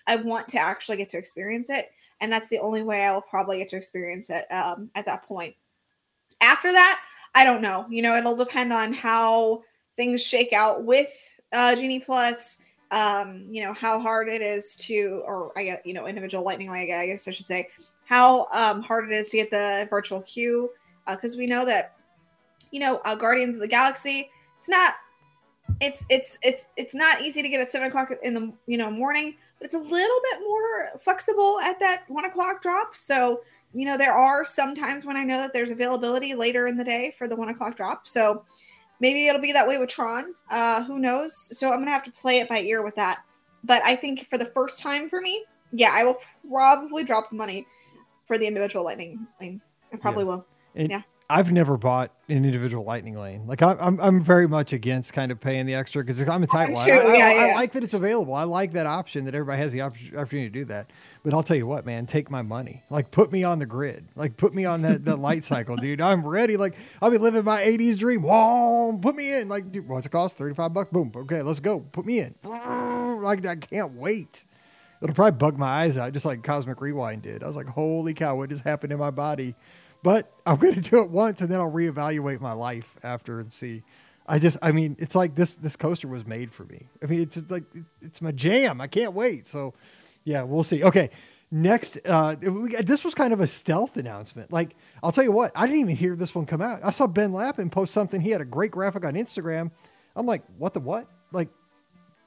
[0.07, 1.91] I want to actually get to experience it,
[2.21, 5.23] and that's the only way I will probably get to experience it um, at that
[5.23, 5.55] point.
[6.41, 6.99] After that,
[7.33, 7.85] I don't know.
[7.89, 9.63] You know, it'll depend on how
[9.95, 11.13] things shake out with
[11.51, 12.59] uh, Genie Plus.
[12.91, 16.69] Um, you know how hard it is to, or I get, you know, individual Lightning
[16.69, 16.91] Lane.
[16.93, 17.67] I guess I should say
[18.05, 20.69] how um, hard it is to get the virtual queue
[21.09, 21.95] because we know that,
[22.71, 24.29] you know, uh, Guardians of the Galaxy.
[24.59, 24.93] It's not.
[25.81, 28.89] It's it's it's it's not easy to get at seven o'clock in the you know
[28.89, 32.95] morning, it's a little bit more flexible at that one o'clock drop.
[32.95, 33.41] So
[33.73, 36.83] you know there are some times when I know that there's availability later in the
[36.83, 38.07] day for the one o'clock drop.
[38.07, 38.45] So
[38.99, 40.35] maybe it'll be that way with Tron.
[40.51, 41.35] Uh, who knows?
[41.57, 43.23] So I'm gonna have to play it by ear with that.
[43.63, 47.35] But I think for the first time for me, yeah, I will probably drop the
[47.35, 47.65] money
[48.27, 49.59] for the individual lightning lane.
[49.91, 50.45] I probably will.
[50.75, 51.01] And Yeah.
[51.27, 53.47] I've never bought an individual lightning lane.
[53.47, 56.47] Like I'm, I'm, I'm very much against kind of paying the extra because I'm a
[56.47, 56.85] tight one.
[56.85, 57.55] too, I, I- yeah, I yeah.
[57.55, 58.35] like that it's available.
[58.35, 60.91] I like that option that everybody has the opp- opportunity to do that.
[61.23, 62.83] But I'll tell you what, man, take my money.
[62.91, 64.07] Like put me on the grid.
[64.15, 65.99] Like put me on that, that light cycle, dude.
[65.99, 66.57] I'm ready.
[66.57, 68.21] Like I'll be living my 80s dream.
[68.21, 69.49] Whoa, put me in.
[69.49, 70.37] Like, dude, what's it cost?
[70.37, 70.91] 35 bucks.
[70.91, 71.11] Boom.
[71.15, 71.79] Okay, let's go.
[71.79, 72.35] Put me in.
[72.43, 74.43] Like I can't wait.
[75.01, 77.43] It'll probably bug my eyes out, just like Cosmic Rewind did.
[77.43, 79.55] I was like, holy cow, what just happened in my body?
[80.05, 83.51] But I'm going to do it once and then I'll reevaluate my life after and
[83.51, 83.81] see.
[84.27, 86.87] I just, I mean, it's like this, this coaster was made for me.
[87.01, 87.63] I mean, it's like,
[88.03, 88.81] it's my jam.
[88.81, 89.47] I can't wait.
[89.47, 89.73] So
[90.23, 90.83] yeah, we'll see.
[90.83, 91.09] Okay.
[91.49, 94.51] Next, uh, we this was kind of a stealth announcement.
[94.51, 96.81] Like, I'll tell you what, I didn't even hear this one come out.
[96.83, 98.21] I saw Ben Lappin post something.
[98.21, 99.71] He had a great graphic on Instagram.
[100.15, 101.07] I'm like, what the what?
[101.31, 101.49] Like,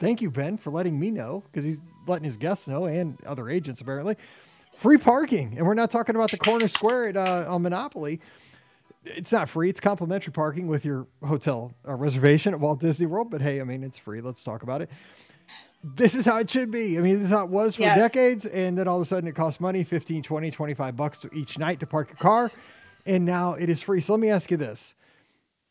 [0.01, 3.49] thank you, Ben, for letting me know because he's letting his guests know and other
[3.49, 4.17] agents apparently.
[4.79, 8.21] Free parking, and we're not talking about the corner square at uh, on Monopoly.
[9.05, 13.29] It's not free; it's complimentary parking with your hotel uh, reservation at Walt Disney World.
[13.29, 14.21] But hey, I mean, it's free.
[14.21, 14.89] Let's talk about it.
[15.83, 16.97] This is how it should be.
[16.97, 17.97] I mean, this is how it was for Yes.
[17.99, 21.31] decades, and then all of a sudden it costs money 15, 20, 25 bucks to
[21.35, 22.53] each night to park your car,
[23.05, 24.01] and now it is free.
[24.01, 24.95] So let me ask you this.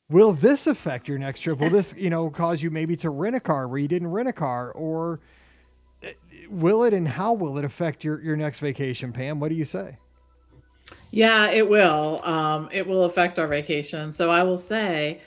[0.10, 1.60] Will this affect your next trip?
[1.60, 4.28] Will this, you know, cause you maybe to rent a car where you didn't rent
[4.28, 5.22] a car, or
[6.50, 9.40] will it, and how will it affect your your next vacation, Pam?
[9.40, 9.98] What do you say?
[11.12, 12.22] Yeah, it will.
[12.24, 14.14] Um, it will affect our vacation.
[14.14, 15.22] So I will say,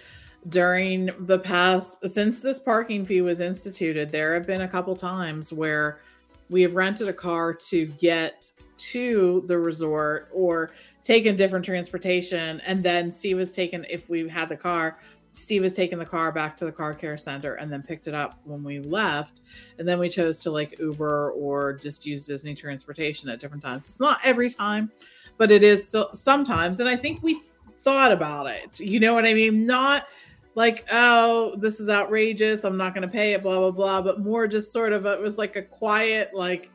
[0.48, 5.52] during the past, since this parking fee was instituted, there have been a couple times
[5.52, 6.00] where
[6.48, 10.70] we have rented a car to get to the resort or
[11.02, 12.60] taken different transportation.
[12.60, 14.98] And then Steve has taken, if we had the car,
[15.40, 18.14] Steve has taken the car back to the car care center and then picked it
[18.14, 19.40] up when we left.
[19.78, 23.88] And then we chose to like Uber or just use Disney transportation at different times.
[23.88, 24.92] It's not every time,
[25.38, 26.80] but it is so, sometimes.
[26.80, 27.40] And I think we
[27.82, 28.78] thought about it.
[28.80, 29.66] You know what I mean?
[29.66, 30.06] Not
[30.54, 32.64] like, oh, this is outrageous.
[32.64, 34.02] I'm not going to pay it, blah, blah, blah.
[34.02, 36.70] But more just sort of, it was like a quiet, like,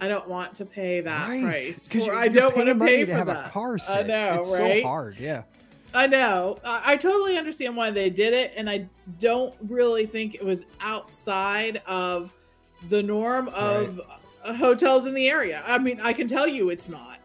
[0.00, 1.88] I don't want to pay that price.
[1.88, 3.46] because I don't want to pay to for have that.
[3.46, 3.78] a car.
[3.88, 4.82] I know, it's right?
[4.82, 5.16] so hard.
[5.18, 5.42] Yeah.
[5.94, 6.58] I know.
[6.64, 10.66] I, I totally understand why they did it, and I don't really think it was
[10.80, 12.32] outside of
[12.88, 14.00] the norm of
[14.44, 14.56] right.
[14.56, 15.62] hotels in the area.
[15.66, 17.18] I mean, I can tell you it's not.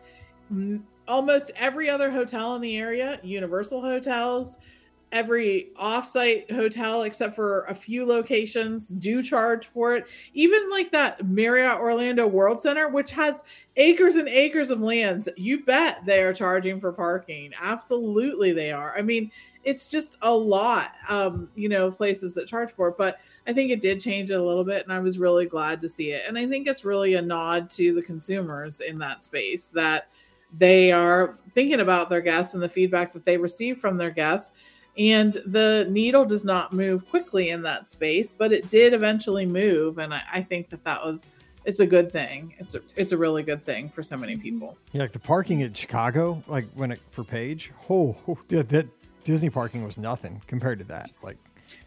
[1.08, 4.58] Almost every other hotel in the area, Universal Hotels,
[5.12, 10.06] every offsite hotel except for a few locations do charge for it.
[10.34, 13.44] Even like that Marriott Orlando World Center, which has
[13.76, 17.52] acres and acres of lands, you bet they are charging for parking.
[17.60, 18.96] Absolutely, they are.
[18.98, 19.32] I mean,
[19.64, 22.98] it's just a lot, um, you know, places that charge for it.
[22.98, 25.82] But I think it did change it a little bit, and I was really glad
[25.82, 26.24] to see it.
[26.28, 30.08] And I think it's really a nod to the consumers in that space that
[30.58, 34.52] they are thinking about their guests and the feedback that they receive from their guests
[35.00, 39.98] and the needle does not move quickly in that space but it did eventually move
[39.98, 41.26] and I, I, think that that was
[41.66, 42.56] it's a good thing.
[42.58, 44.78] It's a it's a really good thing for so many people.
[44.92, 48.88] Yeah like the parking at chicago like when it for page oh, oh yeah, that
[49.24, 51.38] disney parking was nothing compared to that like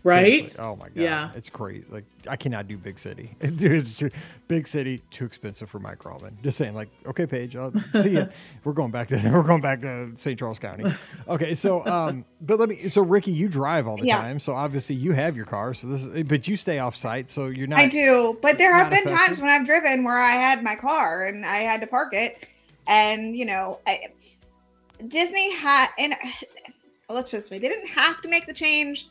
[0.05, 0.27] right?
[0.27, 0.61] Seriously.
[0.61, 1.85] Oh my god, yeah, it's crazy.
[1.89, 3.35] Like I cannot do big city.
[3.41, 4.11] Dude, it's too,
[4.49, 6.37] big city too expensive for Mike Robin.
[6.43, 8.29] Just saying, like, okay, Paige, I'll see you.
[8.65, 10.39] we're going back to we're going back to St.
[10.39, 10.93] Charles County.
[11.29, 12.89] Okay, so um, but let me.
[12.89, 14.19] So Rikki, you drive all the yeah.
[14.19, 15.75] time, so obviously you have your car.
[15.75, 17.79] So this, is, but you stay off site, so you're not.
[17.79, 19.27] I do, but there have been affected.
[19.27, 22.47] times when I've driven where I had my car and I had to park it,
[22.87, 24.09] and you know, I,
[25.09, 26.15] Disney had and.
[27.09, 29.11] Well, let's put it this way: they didn't have to make the change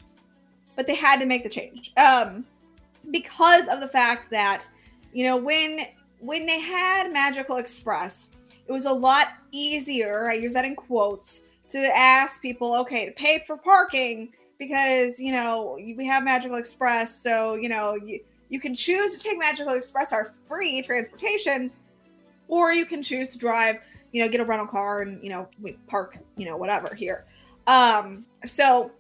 [0.76, 2.46] but they had to make the change um,
[3.12, 4.68] because of the fact that
[5.14, 5.82] you know when
[6.20, 8.30] when they had Magical Express,
[8.68, 10.30] it was a lot easier.
[10.30, 15.32] I use that in quotes to ask people, okay, to pay for parking because you
[15.32, 19.74] know we have Magical Express, so you know you you can choose to take Magical
[19.74, 21.72] Express, our free transportation,
[22.48, 23.78] or you can choose to drive,
[24.12, 27.26] you know, get a rental car and you know we park, you know, whatever here.
[27.68, 28.92] Um, so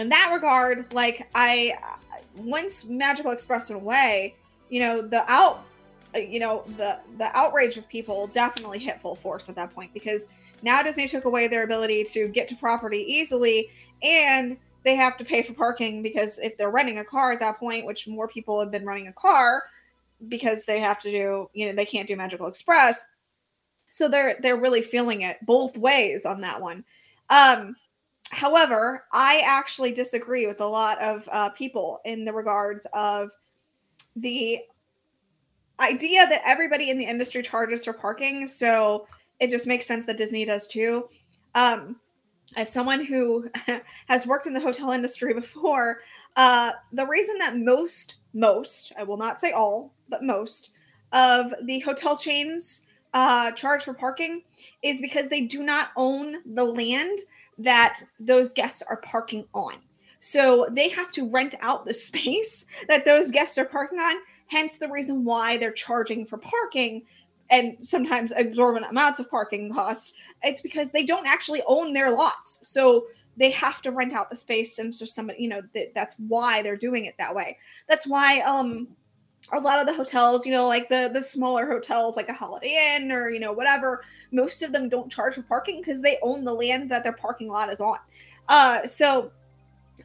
[0.00, 1.78] in that regard, like I
[2.36, 4.34] once Magical Express went away,
[4.68, 5.64] you know, the out
[6.14, 10.24] you know, the the outrage of people definitely hit full force at that point because
[10.62, 13.70] now Disney took away their ability to get to property easily
[14.02, 17.58] and they have to pay for parking because if they're renting a car at that
[17.58, 19.62] point, which more people have been running a car
[20.28, 23.04] because they have to do, you know, they can't do Magical Express.
[23.90, 26.84] So they're they're really feeling it both ways on that one.
[27.28, 27.76] Um
[28.30, 33.30] However, I actually disagree with a lot of uh, people in the regards of
[34.16, 34.60] the
[35.80, 38.46] idea that everybody in the industry charges for parking.
[38.46, 39.06] So
[39.40, 41.08] it just makes sense that Disney does too.
[41.54, 41.96] Um,
[42.56, 43.48] as someone who
[44.06, 46.00] has worked in the hotel industry before,
[46.36, 50.70] uh, the reason that most, most, I will not say all, but most
[51.12, 52.82] of the hotel chains
[53.14, 54.42] uh, charge for parking
[54.82, 57.18] is because they do not own the land
[57.60, 59.74] that those guests are parking on.
[60.20, 64.78] So they have to rent out the space that those guests are parking on, hence
[64.78, 67.02] the reason why they're charging for parking
[67.50, 70.12] and sometimes exorbitant amounts of parking costs.
[70.42, 72.60] It's because they don't actually own their lots.
[72.62, 76.14] So they have to rent out the space and so somebody, you know, that, that's
[76.28, 77.58] why they're doing it that way.
[77.88, 78.88] That's why um
[79.52, 82.96] a lot of the hotels, you know, like the the smaller hotels like a Holiday
[82.96, 86.44] Inn or you know whatever, most of them don't charge for parking because they own
[86.44, 87.98] the land that their parking lot is on.
[88.48, 89.30] Uh, so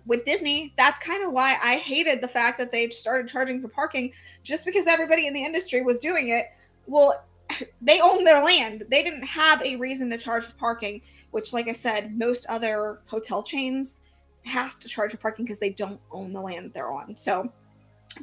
[0.06, 3.68] with Disney, that's kind of why I hated the fact that they started charging for
[3.68, 4.12] parking
[4.44, 6.46] just because everybody in the industry was doing it.
[6.86, 7.24] Well,
[7.82, 8.84] they own their land.
[8.90, 13.00] They didn't have a reason to charge for parking, which, like I said, most other
[13.06, 13.98] hotel chains
[14.44, 17.16] have to charge for parking because they don't own the land they're on.
[17.16, 17.52] So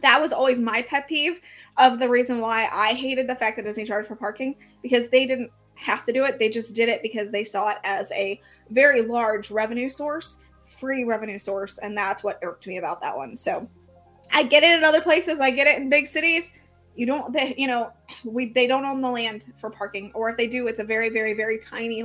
[0.01, 1.41] that was always my pet peeve
[1.79, 5.27] of the reason why I hated the fact that Disney charged for parking because they
[5.27, 6.39] didn't have to do it.
[6.39, 8.41] They just did it because they saw it as a
[8.71, 13.37] very large revenue source, free revenue source, and that's what irked me about that one.
[13.37, 13.69] So
[14.33, 15.41] I get it in other places.
[15.41, 16.51] I get it in big cities.
[16.95, 17.93] You don't, they, you know,
[18.25, 21.09] we they don't own the land for parking, or if they do, it's a very,
[21.09, 22.05] very, very tiny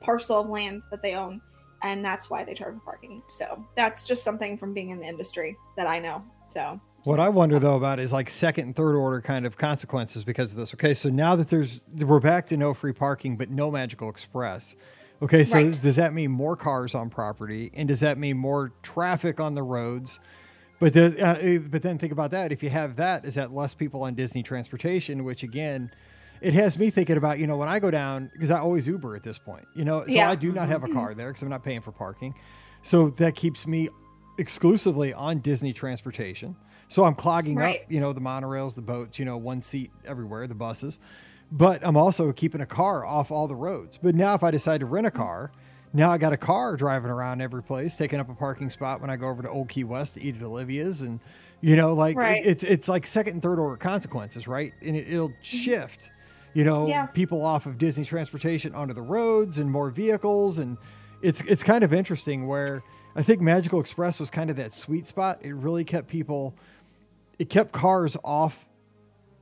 [0.00, 1.40] parcel of land that they own,
[1.82, 3.22] and that's why they charge for parking.
[3.30, 6.24] So that's just something from being in the industry that I know.
[6.50, 10.24] So what I wonder though about is like second and third order kind of consequences
[10.24, 10.74] because of this.
[10.74, 14.74] Okay, so now that there's we're back to no free parking but no magical express.
[15.22, 15.82] Okay, so right.
[15.82, 19.62] does that mean more cars on property and does that mean more traffic on the
[19.62, 20.18] roads?
[20.80, 22.52] But does, uh, eh, but then think about that.
[22.52, 25.24] If you have that, is that less people on Disney transportation?
[25.24, 25.90] Which again,
[26.40, 29.14] it has me thinking about you know when I go down because I always Uber
[29.14, 29.66] at this point.
[29.76, 30.30] You know, so yeah.
[30.30, 30.96] I do not have a mm-hmm.
[30.96, 32.34] car there because I'm not paying for parking.
[32.82, 33.88] So that keeps me
[34.38, 36.56] exclusively on Disney transportation.
[36.88, 37.80] So I'm clogging right.
[37.82, 40.98] up, you know, the monorails, the boats, you know, one seat everywhere, the buses.
[41.52, 43.98] But I'm also keeping a car off all the roads.
[44.02, 45.50] But now if I decide to rent a car,
[45.92, 49.10] now I got a car driving around every place, taking up a parking spot when
[49.10, 51.20] I go over to Old Key West to eat at Olivia's, and
[51.60, 52.44] you know, like Right.
[52.44, 54.72] it- it's it's like second and third order consequences, right?
[54.82, 56.10] And it, it'll shift,
[56.52, 56.90] you know, Mm-hmm.
[56.90, 57.06] Yeah.
[57.06, 60.76] people off of Disney transportation onto the roads and more vehicles, and
[61.22, 62.82] it's it's kind of interesting where
[63.16, 65.38] I think Magical Express was kind of that sweet spot.
[65.42, 66.54] It really kept people,
[67.38, 68.66] it kept cars off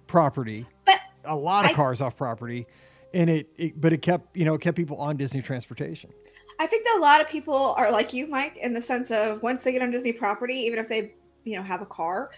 [0.07, 2.67] property, But a lot of I- cars off property,
[3.15, 6.11] and it, it but it kept you know it kept people on Disney transportation.
[6.59, 9.43] I think that a lot of people are like you, Mike, in the sense of
[9.43, 11.13] once they get on Disney property, even if they,
[11.45, 12.31] you know, have a car,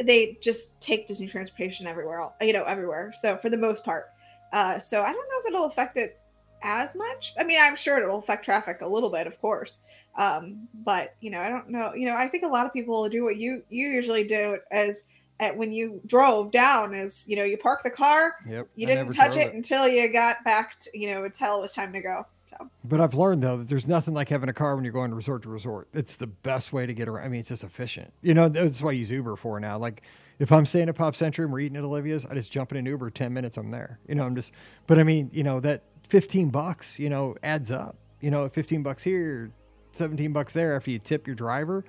[0.00, 3.12] they just take Disney transportation everywhere, you know, everywhere.
[3.18, 4.10] So for the most part,
[4.52, 6.20] uh, so I don't know if it'll affect it
[6.62, 7.34] as much.
[7.38, 9.78] I mean, I'm sure it'll affect traffic a little bit, of course,
[10.16, 11.94] um, but you know, I don't know.
[11.94, 15.02] You know, I think a lot of people do what you you usually do as
[15.40, 18.68] at when you drove down is you know you park the car, Yep.
[18.76, 21.72] you didn't touch drove it, until you got back, to, you know, until it was
[21.72, 22.26] time to go.
[22.50, 22.68] So.
[22.84, 25.42] But I've learned though that there's nothing like having a car when you're going resort
[25.42, 25.88] to resort.
[25.94, 27.24] It's the best way to get around.
[27.24, 28.12] I mean, it's just efficient.
[28.22, 29.78] You know, that's what I use Uber for now.
[29.78, 30.02] Like
[30.38, 32.78] if I'm staying at Pop Century and we're eating at Olivia's, I just jump in
[32.78, 33.98] an Uber, 10 minutes, I'm there.
[34.08, 34.52] You know, I'm just,
[34.86, 37.96] but I mean, you know, that 15 bucks, you know, adds up.
[38.20, 39.50] You know, 15 bucks here,
[39.92, 41.84] 17 bucks there after you tip your driver.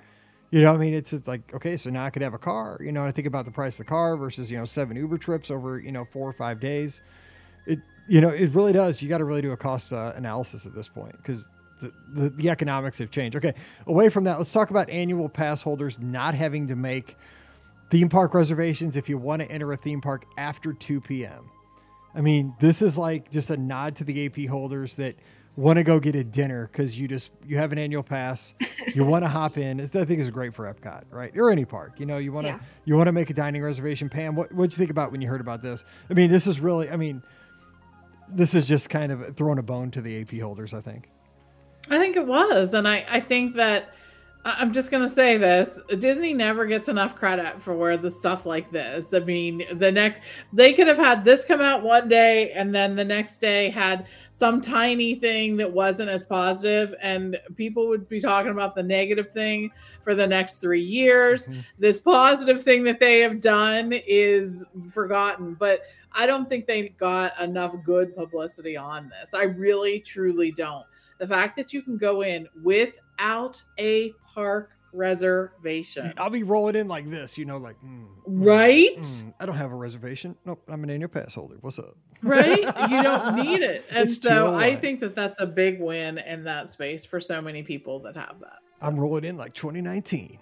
[0.50, 2.80] You know, I mean, it's like, okay, so now I could have a car.
[2.82, 5.18] You know, I think about the price of the car versus, you know, seven Uber
[5.18, 7.02] trips over, you know, four or five days
[7.66, 10.66] it you know it really does you got to really do a cost uh, analysis
[10.66, 11.48] at this point because
[11.82, 13.54] the, the, the economics have changed okay
[13.88, 17.16] away from that let's talk about annual pass holders not having to make
[17.90, 21.50] theme park reservations if you want to enter a theme park after 2 p.m
[22.16, 25.16] i mean this is like just a nod to the ap holders that
[25.56, 28.56] want to go get a dinner because you just you have an annual pass.
[28.96, 29.80] You want to hop in.
[29.82, 31.32] I think is great for epcot right?
[31.38, 32.60] Or any park you know you want to Yeah.
[32.86, 34.10] you want to make a dining reservation.
[34.10, 35.86] Pam what what'd you think about when you heard about this?
[36.10, 37.22] I mean this is really i mean
[38.30, 41.10] this is just kind of throwing a bone to the AP holders, I think.
[41.90, 44.03] I think it was, and I I think that I-
[44.46, 49.14] I'm just gonna say this: Disney never gets enough credit for the stuff like this.
[49.14, 50.20] I mean, the next
[50.52, 54.06] they could have had this come out one day, and then the next day had
[54.32, 59.32] some tiny thing that wasn't as positive, and people would be talking about the negative
[59.32, 59.72] thing
[60.02, 61.48] for the next three years.
[61.48, 61.64] Mhm.
[61.80, 67.40] This positive thing that they have done is forgotten, but I don't think they got
[67.40, 69.34] enough good publicity on this.
[69.34, 70.86] I really, truly don't.
[71.18, 76.88] The fact that you can go in without a park reservation, I'll be rolling in
[76.88, 78.98] like this, you know, like, mm, mm, right?
[78.98, 80.36] mm, I don't have a reservation.
[80.46, 81.56] Nope, I'm an annual pass holder.
[81.62, 81.96] What's up?
[82.22, 82.60] Right?
[82.60, 82.64] You
[83.04, 83.86] don't need it.
[83.90, 87.42] And It's so I think that that's a big win in that space for so
[87.42, 88.60] many people that have that.
[88.76, 90.40] So, I'm rolling in like 2019.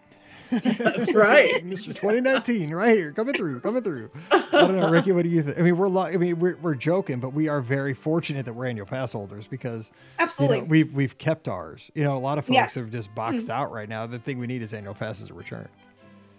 [0.52, 1.66] That's right.
[1.66, 1.88] Mr.
[1.96, 4.12] 2019, right here, coming through, coming through.
[4.32, 5.12] I don't know, Rikki.
[5.12, 5.58] What do you think?
[5.58, 8.66] I mean, we're I mean, we're, we're joking, but we are very fortunate that we're
[8.66, 10.60] annual pass holders because you Absolutely.
[10.60, 11.90] know, we've we've kept ours.
[11.96, 12.78] You know, a lot of folks Yes.
[12.78, 14.06] are just boxed out right now.
[14.06, 15.68] The thing we need is annual passes to return.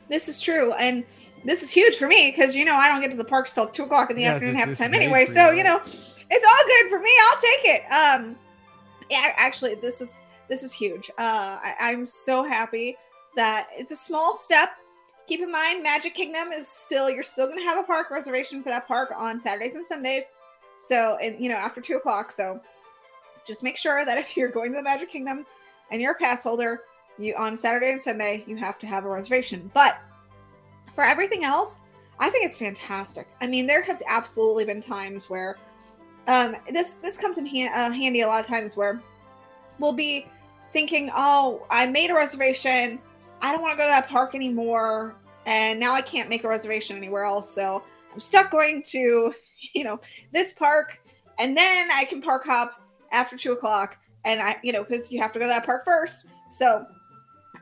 [0.08, 1.04] This is true, and
[1.44, 3.66] this is huge for me because you know I don't get to the parks till
[3.66, 5.24] two o'clock in the Yeah, afternoon half the time anyway.
[5.24, 5.80] So you, you know,
[6.30, 7.10] it's all good for me.
[7.22, 7.92] I'll take it.
[7.92, 8.36] Um,
[9.10, 10.14] yeah, actually, this is
[10.48, 11.10] this is huge.
[11.18, 12.96] Uh, I, I'm so happy
[13.36, 14.70] that it's a small step.
[15.26, 18.68] Keep in mind, Magic Kingdom is still you're still gonna have a park reservation for
[18.68, 20.30] that park on Saturdays and Sundays.
[20.78, 22.32] So and you know after two o'clock.
[22.32, 22.60] So
[23.46, 25.46] just make sure that if you're going to the Magic Kingdom
[25.90, 26.82] and you're a pass holder,
[27.18, 29.70] you on Saturday and Sunday you have to have a reservation.
[29.74, 29.98] But
[30.94, 31.80] for everything else,
[32.18, 33.28] I think it's fantastic.
[33.40, 35.56] I mean, there have absolutely been times where
[36.26, 39.00] um, this this comes in uh, handy a lot of times where
[39.78, 40.26] we'll be
[40.72, 43.00] thinking, "Oh, I made a reservation.
[43.42, 45.16] I don't want to go to that park anymore,
[45.46, 47.52] and now I can't make a reservation anywhere else.
[47.52, 47.82] So
[48.12, 49.34] I'm stuck going to,
[49.74, 50.00] you know,
[50.32, 51.00] this park,
[51.38, 52.80] and then I can park hop
[53.10, 55.84] after two o'clock, and I, you know, because you have to go to that park
[55.84, 56.26] first.
[56.50, 56.86] So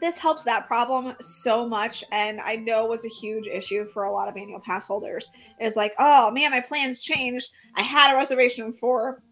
[0.00, 4.12] this helps that problem so much and i know was a huge issue for a
[4.12, 5.28] lot of annual pass holders
[5.60, 9.22] is like oh man my plans changed i had a reservation for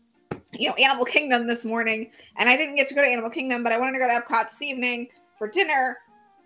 [0.52, 3.62] you know animal kingdom this morning and i didn't get to go to animal kingdom
[3.62, 5.96] but i wanted to go to epcot this evening for dinner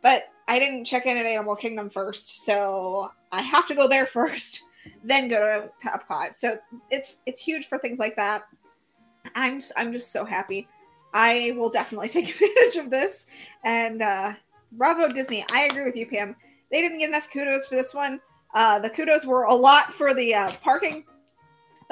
[0.03, 4.07] but i didn't check in at animal kingdom first so i have to go there
[4.18, 4.62] first
[5.05, 6.59] then go to, to epcot so
[6.90, 8.42] it's it's huge for things like that
[9.34, 10.68] i'm just, i'm just so happy
[11.14, 13.26] I will definitely take advantage of this.
[13.64, 14.34] And uh,
[14.72, 15.44] bravo, Disney.
[15.53, 16.36] I agree with you, Pam.
[16.70, 18.20] They didn't get enough kudos for this one.
[18.55, 21.05] Uh, the kudos were a lot for the uh, parking,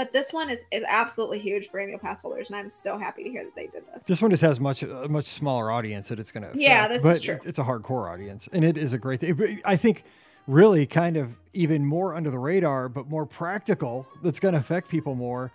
[0.01, 2.49] but this one is, is absolutely huge for annual pass holders.
[2.49, 4.05] And I'm so happy to hear that they did this.
[4.05, 6.59] This one just has much a much smaller audience that it's going to.
[6.59, 7.39] Yeah, this is but true.
[7.45, 9.61] It's a hardcore audience, and it is a great thing.
[9.63, 10.05] I think
[10.47, 14.07] really kind of even more under the radar, but more practical.
[14.23, 15.53] That's going to affect people more.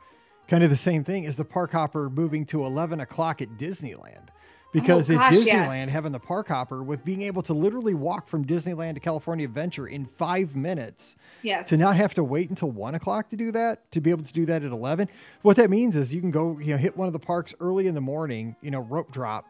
[0.48, 4.28] kind of the same thing as the park hopper moving to 11 o'clock at Disneyland.
[4.76, 5.46] Because Oh, at gosh, Disneyland,
[5.86, 5.90] yes.
[5.90, 9.88] having the park hopper with being able to literally walk from Disneyland to California Adventure
[9.88, 11.70] in five minutes Yes.
[11.70, 14.34] to not have to wait until one o'clock to do that, to be able to
[14.34, 15.08] do that at 11.
[15.44, 17.88] What that means is you can go, you know, hit one of the parks early
[17.88, 19.46] in the morning, you know, rope drop,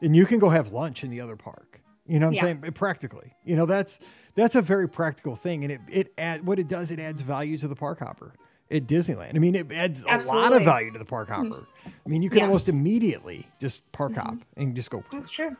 [0.00, 1.80] and you can go have lunch in the other park.
[2.06, 2.60] You know what I'm Yeah.
[2.62, 2.72] saying?
[2.72, 4.00] Practically, you know, that's,
[4.34, 5.64] that's a very practical thing.
[5.64, 8.32] And it, it add, what it does, it adds value to the park hopper
[8.72, 9.36] at Disneyland.
[9.36, 11.66] I mean, it adds a lot of value to the park hopper.
[11.86, 12.46] I mean, you can Yeah.
[12.46, 14.20] almost immediately just park Mm-hmm.
[14.20, 15.56] hop and just go, That's true.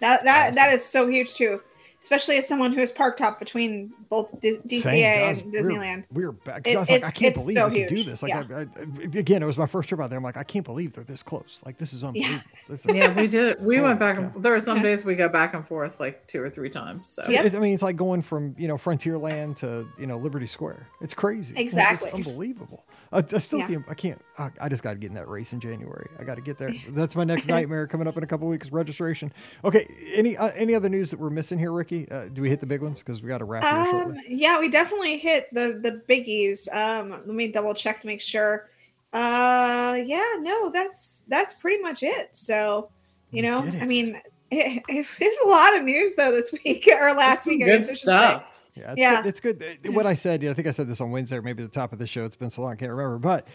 [0.00, 1.62] That that that is so huge too,
[2.02, 5.62] especially as someone who is parked up between both D- DCA Same, guys, and we're-
[5.62, 6.04] Disneyland.
[6.12, 6.64] We're, back.
[6.64, 8.22] 'cause It- I was like, I can't it's believe so we can do this.
[8.22, 8.44] Like, Yeah.
[8.50, 10.16] I, I, again, it was my first trip out there.
[10.18, 11.60] I'm like, I can't believe they're this close.
[11.64, 12.42] Like, this is unbelievable.
[12.68, 13.60] This is- Yeah, we did it.
[13.60, 15.98] We Oh went back my and there are some days we go back and forth
[16.00, 17.08] like two or three times.
[17.08, 17.44] So Yep.
[17.46, 20.88] It- I mean, it's like going from you know Frontierland to you know Liberty Square.
[21.00, 21.54] It's crazy.
[21.54, 22.08] Like, Exactly.
[22.08, 22.84] it's unbelievable.
[23.12, 23.68] I, I still Yeah.
[23.68, 23.84] can't.
[23.88, 24.20] I can't.
[24.38, 26.08] I, I just got to get in that race in January.
[26.18, 26.74] I got to get there.
[26.90, 28.72] That's my next nightmare coming up in a couple weeks.
[28.72, 29.32] Registration.
[29.64, 29.86] Okay.
[30.14, 31.91] Any uh, any other news that we're missing here, Rikki?
[32.10, 32.98] Uh, do we hit the big ones?
[33.00, 34.22] Because we got to wrap here Um, shortly.
[34.28, 36.72] yeah, we definitely hit the the biggies.
[36.74, 38.68] Um, let me double check to make sure.
[39.12, 42.30] Uh, yeah, no, that's that's pretty much it.
[42.32, 42.88] So,
[43.30, 44.20] you We know, I mean,
[44.50, 47.60] it, it's a lot of news though this week or last some week.
[47.64, 48.02] Good guess I should say.
[48.04, 48.52] stuff.
[48.74, 49.22] Yeah, it's Yeah.
[49.22, 49.28] good.
[49.28, 49.94] It's good.
[49.94, 51.68] What I said, you know, I think I said this on Wednesday or maybe the
[51.68, 52.24] top of the show.
[52.24, 53.18] It's been so long, I can't remember.
[53.18, 53.46] But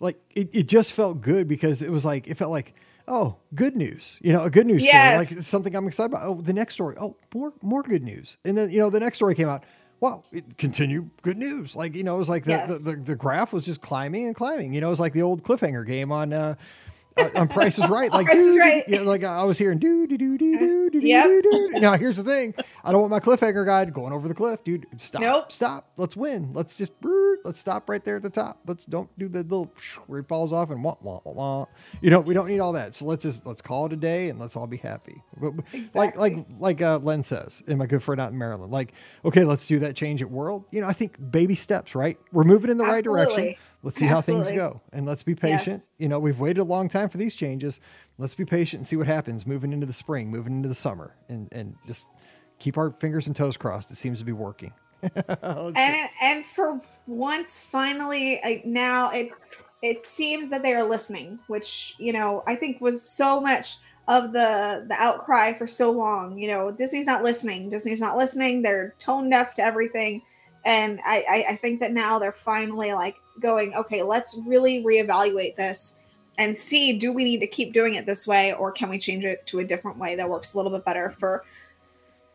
[0.00, 2.74] like, it, it just felt good because it was like, it felt like,
[3.08, 4.16] oh, good news.
[4.20, 5.02] You know, a good news Yes.
[5.04, 5.16] story.
[5.16, 6.26] Like it's something I'm excited about.
[6.26, 6.96] Oh, the next story.
[7.00, 8.36] Oh, more more good news.
[8.44, 9.64] And then you know, the next story came out.
[10.00, 11.76] Wow, it continue good news.
[11.76, 12.68] Like you know, it was like the, Yes.
[12.68, 14.72] the, the the graph was just climbing and climbing.
[14.74, 16.32] You know, it was like the old cliffhanger game on.
[16.32, 16.54] uh,
[17.34, 18.84] on Price is Right, like Price is Right.
[18.88, 21.26] yeah, like I was hearing do do do do do do uh, Yep.
[21.26, 21.42] do
[21.72, 21.80] do.
[21.80, 22.54] Now here's the thing:
[22.84, 24.86] I don't want my cliffhanger guide going over the cliff, dude.
[24.98, 25.52] Stop, Nope.
[25.52, 25.90] stop.
[25.96, 26.52] Let's win.
[26.52, 26.92] Let's just
[27.44, 28.60] let's stop right there at the top.
[28.66, 29.72] Let's don't do the little
[30.06, 31.32] where he falls off and wah wah wah.
[31.32, 31.66] wah.
[32.00, 32.94] You know, we don't need all that.
[32.94, 35.22] So let's just let's call it a day and let's all be happy.
[35.40, 35.54] But
[35.94, 38.72] Like like like uh, Len says, and my good friend out in Maryland.
[38.72, 38.92] Like,
[39.24, 40.64] okay, let's do that change at World.
[40.70, 42.18] You know, I think baby steps, right?
[42.32, 43.54] We're moving in the right direction.
[43.82, 45.78] Let's see how things go, and let's be patient.
[45.80, 45.90] Yes.
[45.98, 47.80] You know, we've waited a long time for these changes.
[48.16, 51.16] Let's be patient and see what happens moving into the spring, moving into the summer,
[51.28, 52.06] and and just
[52.60, 53.90] keep our fingers and toes crossed.
[53.90, 54.72] It seems to be working.
[55.02, 59.30] And and for once finally I, now it
[59.82, 64.32] it seems that they are listening which you know i think was so much of
[64.32, 68.94] the the outcry for so long you know disney's not listening disney's not listening they're
[69.00, 70.22] tone deaf to everything
[70.64, 75.54] and I, I i think that now they're finally like going okay let's really reevaluate
[75.56, 75.96] this
[76.38, 79.24] and see do we need to keep doing it this way or can we change
[79.24, 81.44] it to a different way that works a little bit better for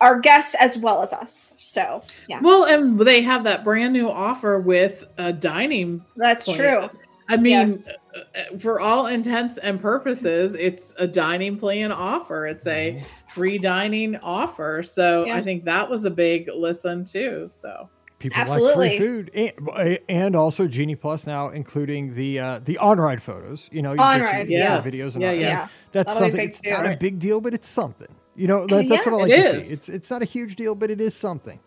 [0.01, 4.07] our guests as well as us so yeah Well, and they have that brand new
[4.09, 6.05] offer with a dining.
[6.15, 6.57] That's plan.
[6.57, 6.99] true.
[7.29, 7.89] I mean, Yes.
[7.89, 8.19] uh,
[8.53, 12.45] uh, for all intents and purposes, it's a dining plan offer.
[12.45, 14.83] It's a free dining offer.
[14.83, 15.35] So Yeah.
[15.35, 17.47] I think that was a big listen too.
[17.49, 17.89] So
[18.19, 18.97] People like free Absolutely.
[18.97, 23.69] food, and, and also Genie Plus now including the uh, the on ride photos.
[23.71, 24.87] You know, you On get ride, your yes.
[24.87, 25.41] videos and Yeah, all yeah.
[25.41, 25.67] Yeah.
[25.91, 26.49] That's That'll something.
[26.49, 28.07] It's not a big deal, but it's something.
[28.35, 29.67] You know, that, that's Yeah, what I like to is.
[29.67, 29.73] see.
[29.73, 31.59] It's it's not a huge deal, but it is something.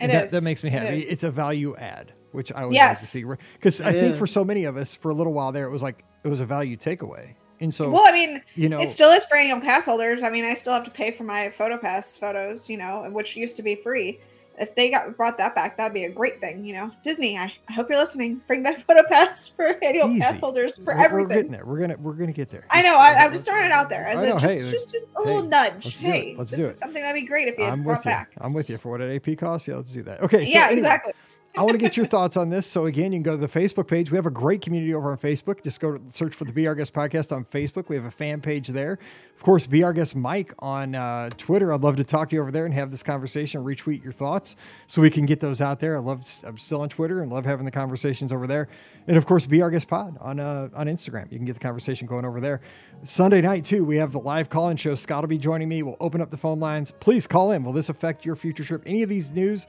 [0.00, 0.30] And It that, is.
[0.30, 1.02] that makes me happy.
[1.02, 1.08] is.
[1.10, 3.24] It's a value add, which I always like to see.
[3.54, 5.70] Because I It think for so many of us, for a little while there, it
[5.70, 7.34] was like it was a value takeaway.
[7.60, 10.22] And so, Well, I mean, you know, it still is for annual pass holders.
[10.22, 13.56] I mean, I still have to pay for my PhotoPass photos, you know, which used
[13.56, 14.20] to be free.
[14.60, 16.90] If they got brought that back, that'd be a great thing, you know.
[17.04, 18.40] Disney, I, I hope you're listening.
[18.46, 20.20] Bring back PhotoPass for annual Easy.
[20.20, 21.64] pass holders for we're, we're getting there.
[21.64, 22.66] We're gonna we're gonna get there.
[22.70, 22.96] I know.
[22.96, 24.98] I, I'm just throwing it out there as I a, know, just, hey, just a,
[24.98, 25.84] hey, little nudge.
[25.84, 26.10] let's do it.
[26.10, 26.78] Hey, Let's this do is it.
[26.78, 28.10] something that'd be great if you I'm brought with you.
[28.10, 28.32] back.
[28.38, 29.68] I'm with you for what an AP costs.
[29.68, 30.20] Yeah, let's do that.
[30.22, 30.44] Okay.
[30.46, 31.12] So yeah, anyway, exactly.
[31.58, 32.68] I want to get your thoughts on this.
[32.68, 34.12] So again, you can go to the Facebook page.
[34.12, 35.64] We have a great community over on Facebook.
[35.64, 37.88] Just go to search for the Be Our Guest podcast on Facebook.
[37.88, 39.00] We have a fan page there.
[39.34, 41.72] Of course, Be Our Guest Mike on uh, Twitter.
[41.72, 43.64] I'd love to talk to you over there and have this conversation.
[43.64, 44.54] Retweet your thoughts
[44.86, 45.96] so we can get those out there.
[45.96, 46.22] I love.
[46.44, 48.68] I'm still on Twitter and love having the conversations over there.
[49.08, 51.26] And of course, Be Our Guest Pod on uh, on Instagram.
[51.32, 52.60] You can get the conversation going over there.
[53.02, 53.84] Sunday night too.
[53.84, 54.94] We have the live call-in show.
[54.94, 55.82] Scott will be joining me.
[55.82, 56.92] We'll open up the phone lines.
[57.00, 57.64] Please call in.
[57.64, 58.84] Will this affect your future trip?
[58.86, 59.66] Any of these news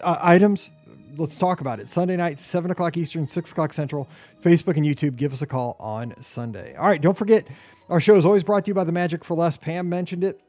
[0.00, 0.72] uh, items?
[1.16, 1.88] Let's talk about it.
[1.88, 4.08] Sunday night, 7 o'clock Eastern, 6 o'clock Central,
[4.42, 5.16] Facebook and YouTube.
[5.16, 6.74] Give us a call on Sunday.
[6.76, 7.46] All right, don't forget,
[7.88, 9.56] our show is always brought to you by the Magic for Less.
[9.56, 10.40] Pam mentioned it.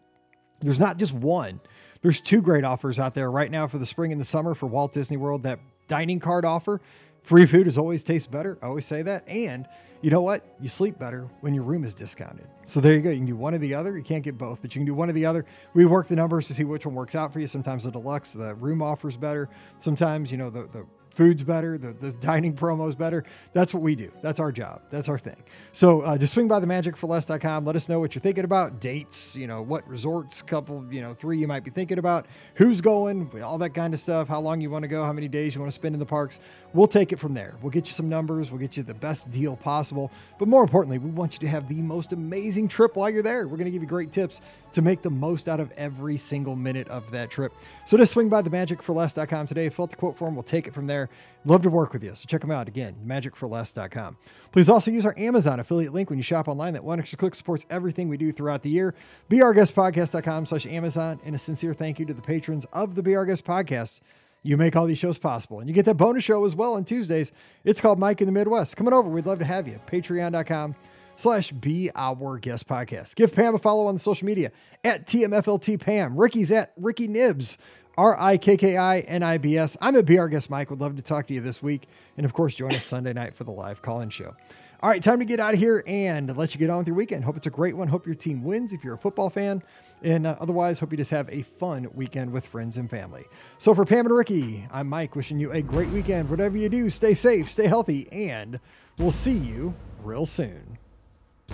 [0.60, 1.62] There's not just one,
[2.02, 4.68] there's two great offers out there right now for the spring and the summer for
[4.68, 5.44] Walt Disney World.
[5.44, 6.82] That dining card offer,
[7.24, 8.58] free food is always tastes better.
[8.62, 9.28] I always say that.
[9.28, 9.68] And
[10.02, 10.56] you know what?
[10.62, 12.48] You sleep better when your room is discounted.
[12.66, 13.10] So there you go.
[13.10, 13.98] You can do one or the other.
[13.98, 15.46] You can't get both, but you can do one or the other.
[15.74, 17.48] We work the numbers to see which one works out for you.
[17.48, 19.50] Sometimes the deluxe, the room offers better.
[19.78, 20.86] Sometimes, you know, the, the
[21.20, 23.26] food's better, the, the dining promo's better.
[23.52, 24.10] That's what we do.
[24.22, 24.84] That's our job.
[24.90, 25.36] That's our thing.
[25.74, 27.66] So uh, just swing by the magicforless.com.
[27.66, 31.14] Let us know what you're thinking about, dates, you know, what resorts, couple, you know,
[31.14, 34.62] three you might be thinking about, who's going, all that kind of stuff, how long
[34.62, 36.40] you want to go, how many days you want to spend in the parks.
[36.74, 37.56] We'll take it from there.
[37.62, 38.52] We'll get you some numbers.
[38.52, 40.12] We'll get you the best deal possible.
[40.38, 43.48] But more importantly, we want you to have the most amazing trip while you're there.
[43.48, 44.42] We're going to give you great tips
[44.74, 47.54] to make the most out of every single minute of that trip.
[47.86, 50.36] So just swing by the magicforless.com today, fill out the quote form.
[50.36, 51.10] We'll take it from there.
[51.46, 52.14] Love to work with you.
[52.14, 54.18] So check them out again, magicforless.com.
[54.52, 56.74] Please also use our Amazon affiliate link when you shop online.
[56.74, 58.94] That one extra click supports everything we do throughout the year.
[59.30, 61.20] BeOurGuestPodcast.com slash Amazon.
[61.24, 64.02] And a sincere thank you to the patrons of the Our Guest Podcast.
[64.42, 65.60] You make all these shows possible.
[65.60, 67.32] And you get that bonus show as well on Tuesdays.
[67.64, 68.78] It's called Mike in the Midwest.
[68.78, 69.10] Coming over.
[69.10, 69.80] We'd love to have you.
[69.88, 70.76] Patreon.com
[71.18, 73.16] slash be our guest podcast.
[73.16, 74.52] Give Pam a follow on the social media
[74.84, 76.16] at TMFLT Pam.
[76.16, 77.58] Rikki's at Rikki Nibs.
[77.98, 79.76] R I K K I N I B S.
[79.82, 80.70] I'm a Be Our Guest Mike.
[80.70, 81.90] Would love to talk to you this week.
[82.16, 84.34] And of course, join us Sunday night for the live call in show.
[84.82, 86.96] All right, time to get out of here and let you get on with your
[86.96, 87.26] weekend.
[87.26, 87.90] Hope it's a great one.
[87.90, 89.62] Hope your team wins if you're a football fan.
[90.04, 93.26] And uh, otherwise, hope you just have a fun weekend with friends and family.
[93.58, 96.30] So for Pam and Rikki, I'm Mike, wishing you a great weekend.
[96.30, 98.60] Whatever you do, stay safe, stay healthy, and
[98.98, 99.74] we'll see you
[100.04, 100.78] real soon.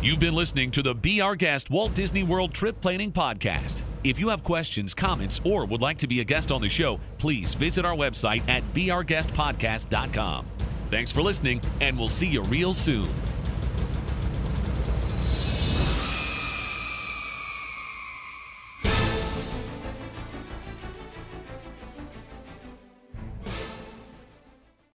[0.01, 3.83] You've been listening to the Be Our Guest Walt Disney World Trip Planning Podcast.
[4.03, 6.99] If you have questions, comments, or would like to be a guest on the show,
[7.17, 10.45] please visit our website at beourguestpodcast.com.
[10.91, 13.07] Thanks for listening, and we'll see you real soon.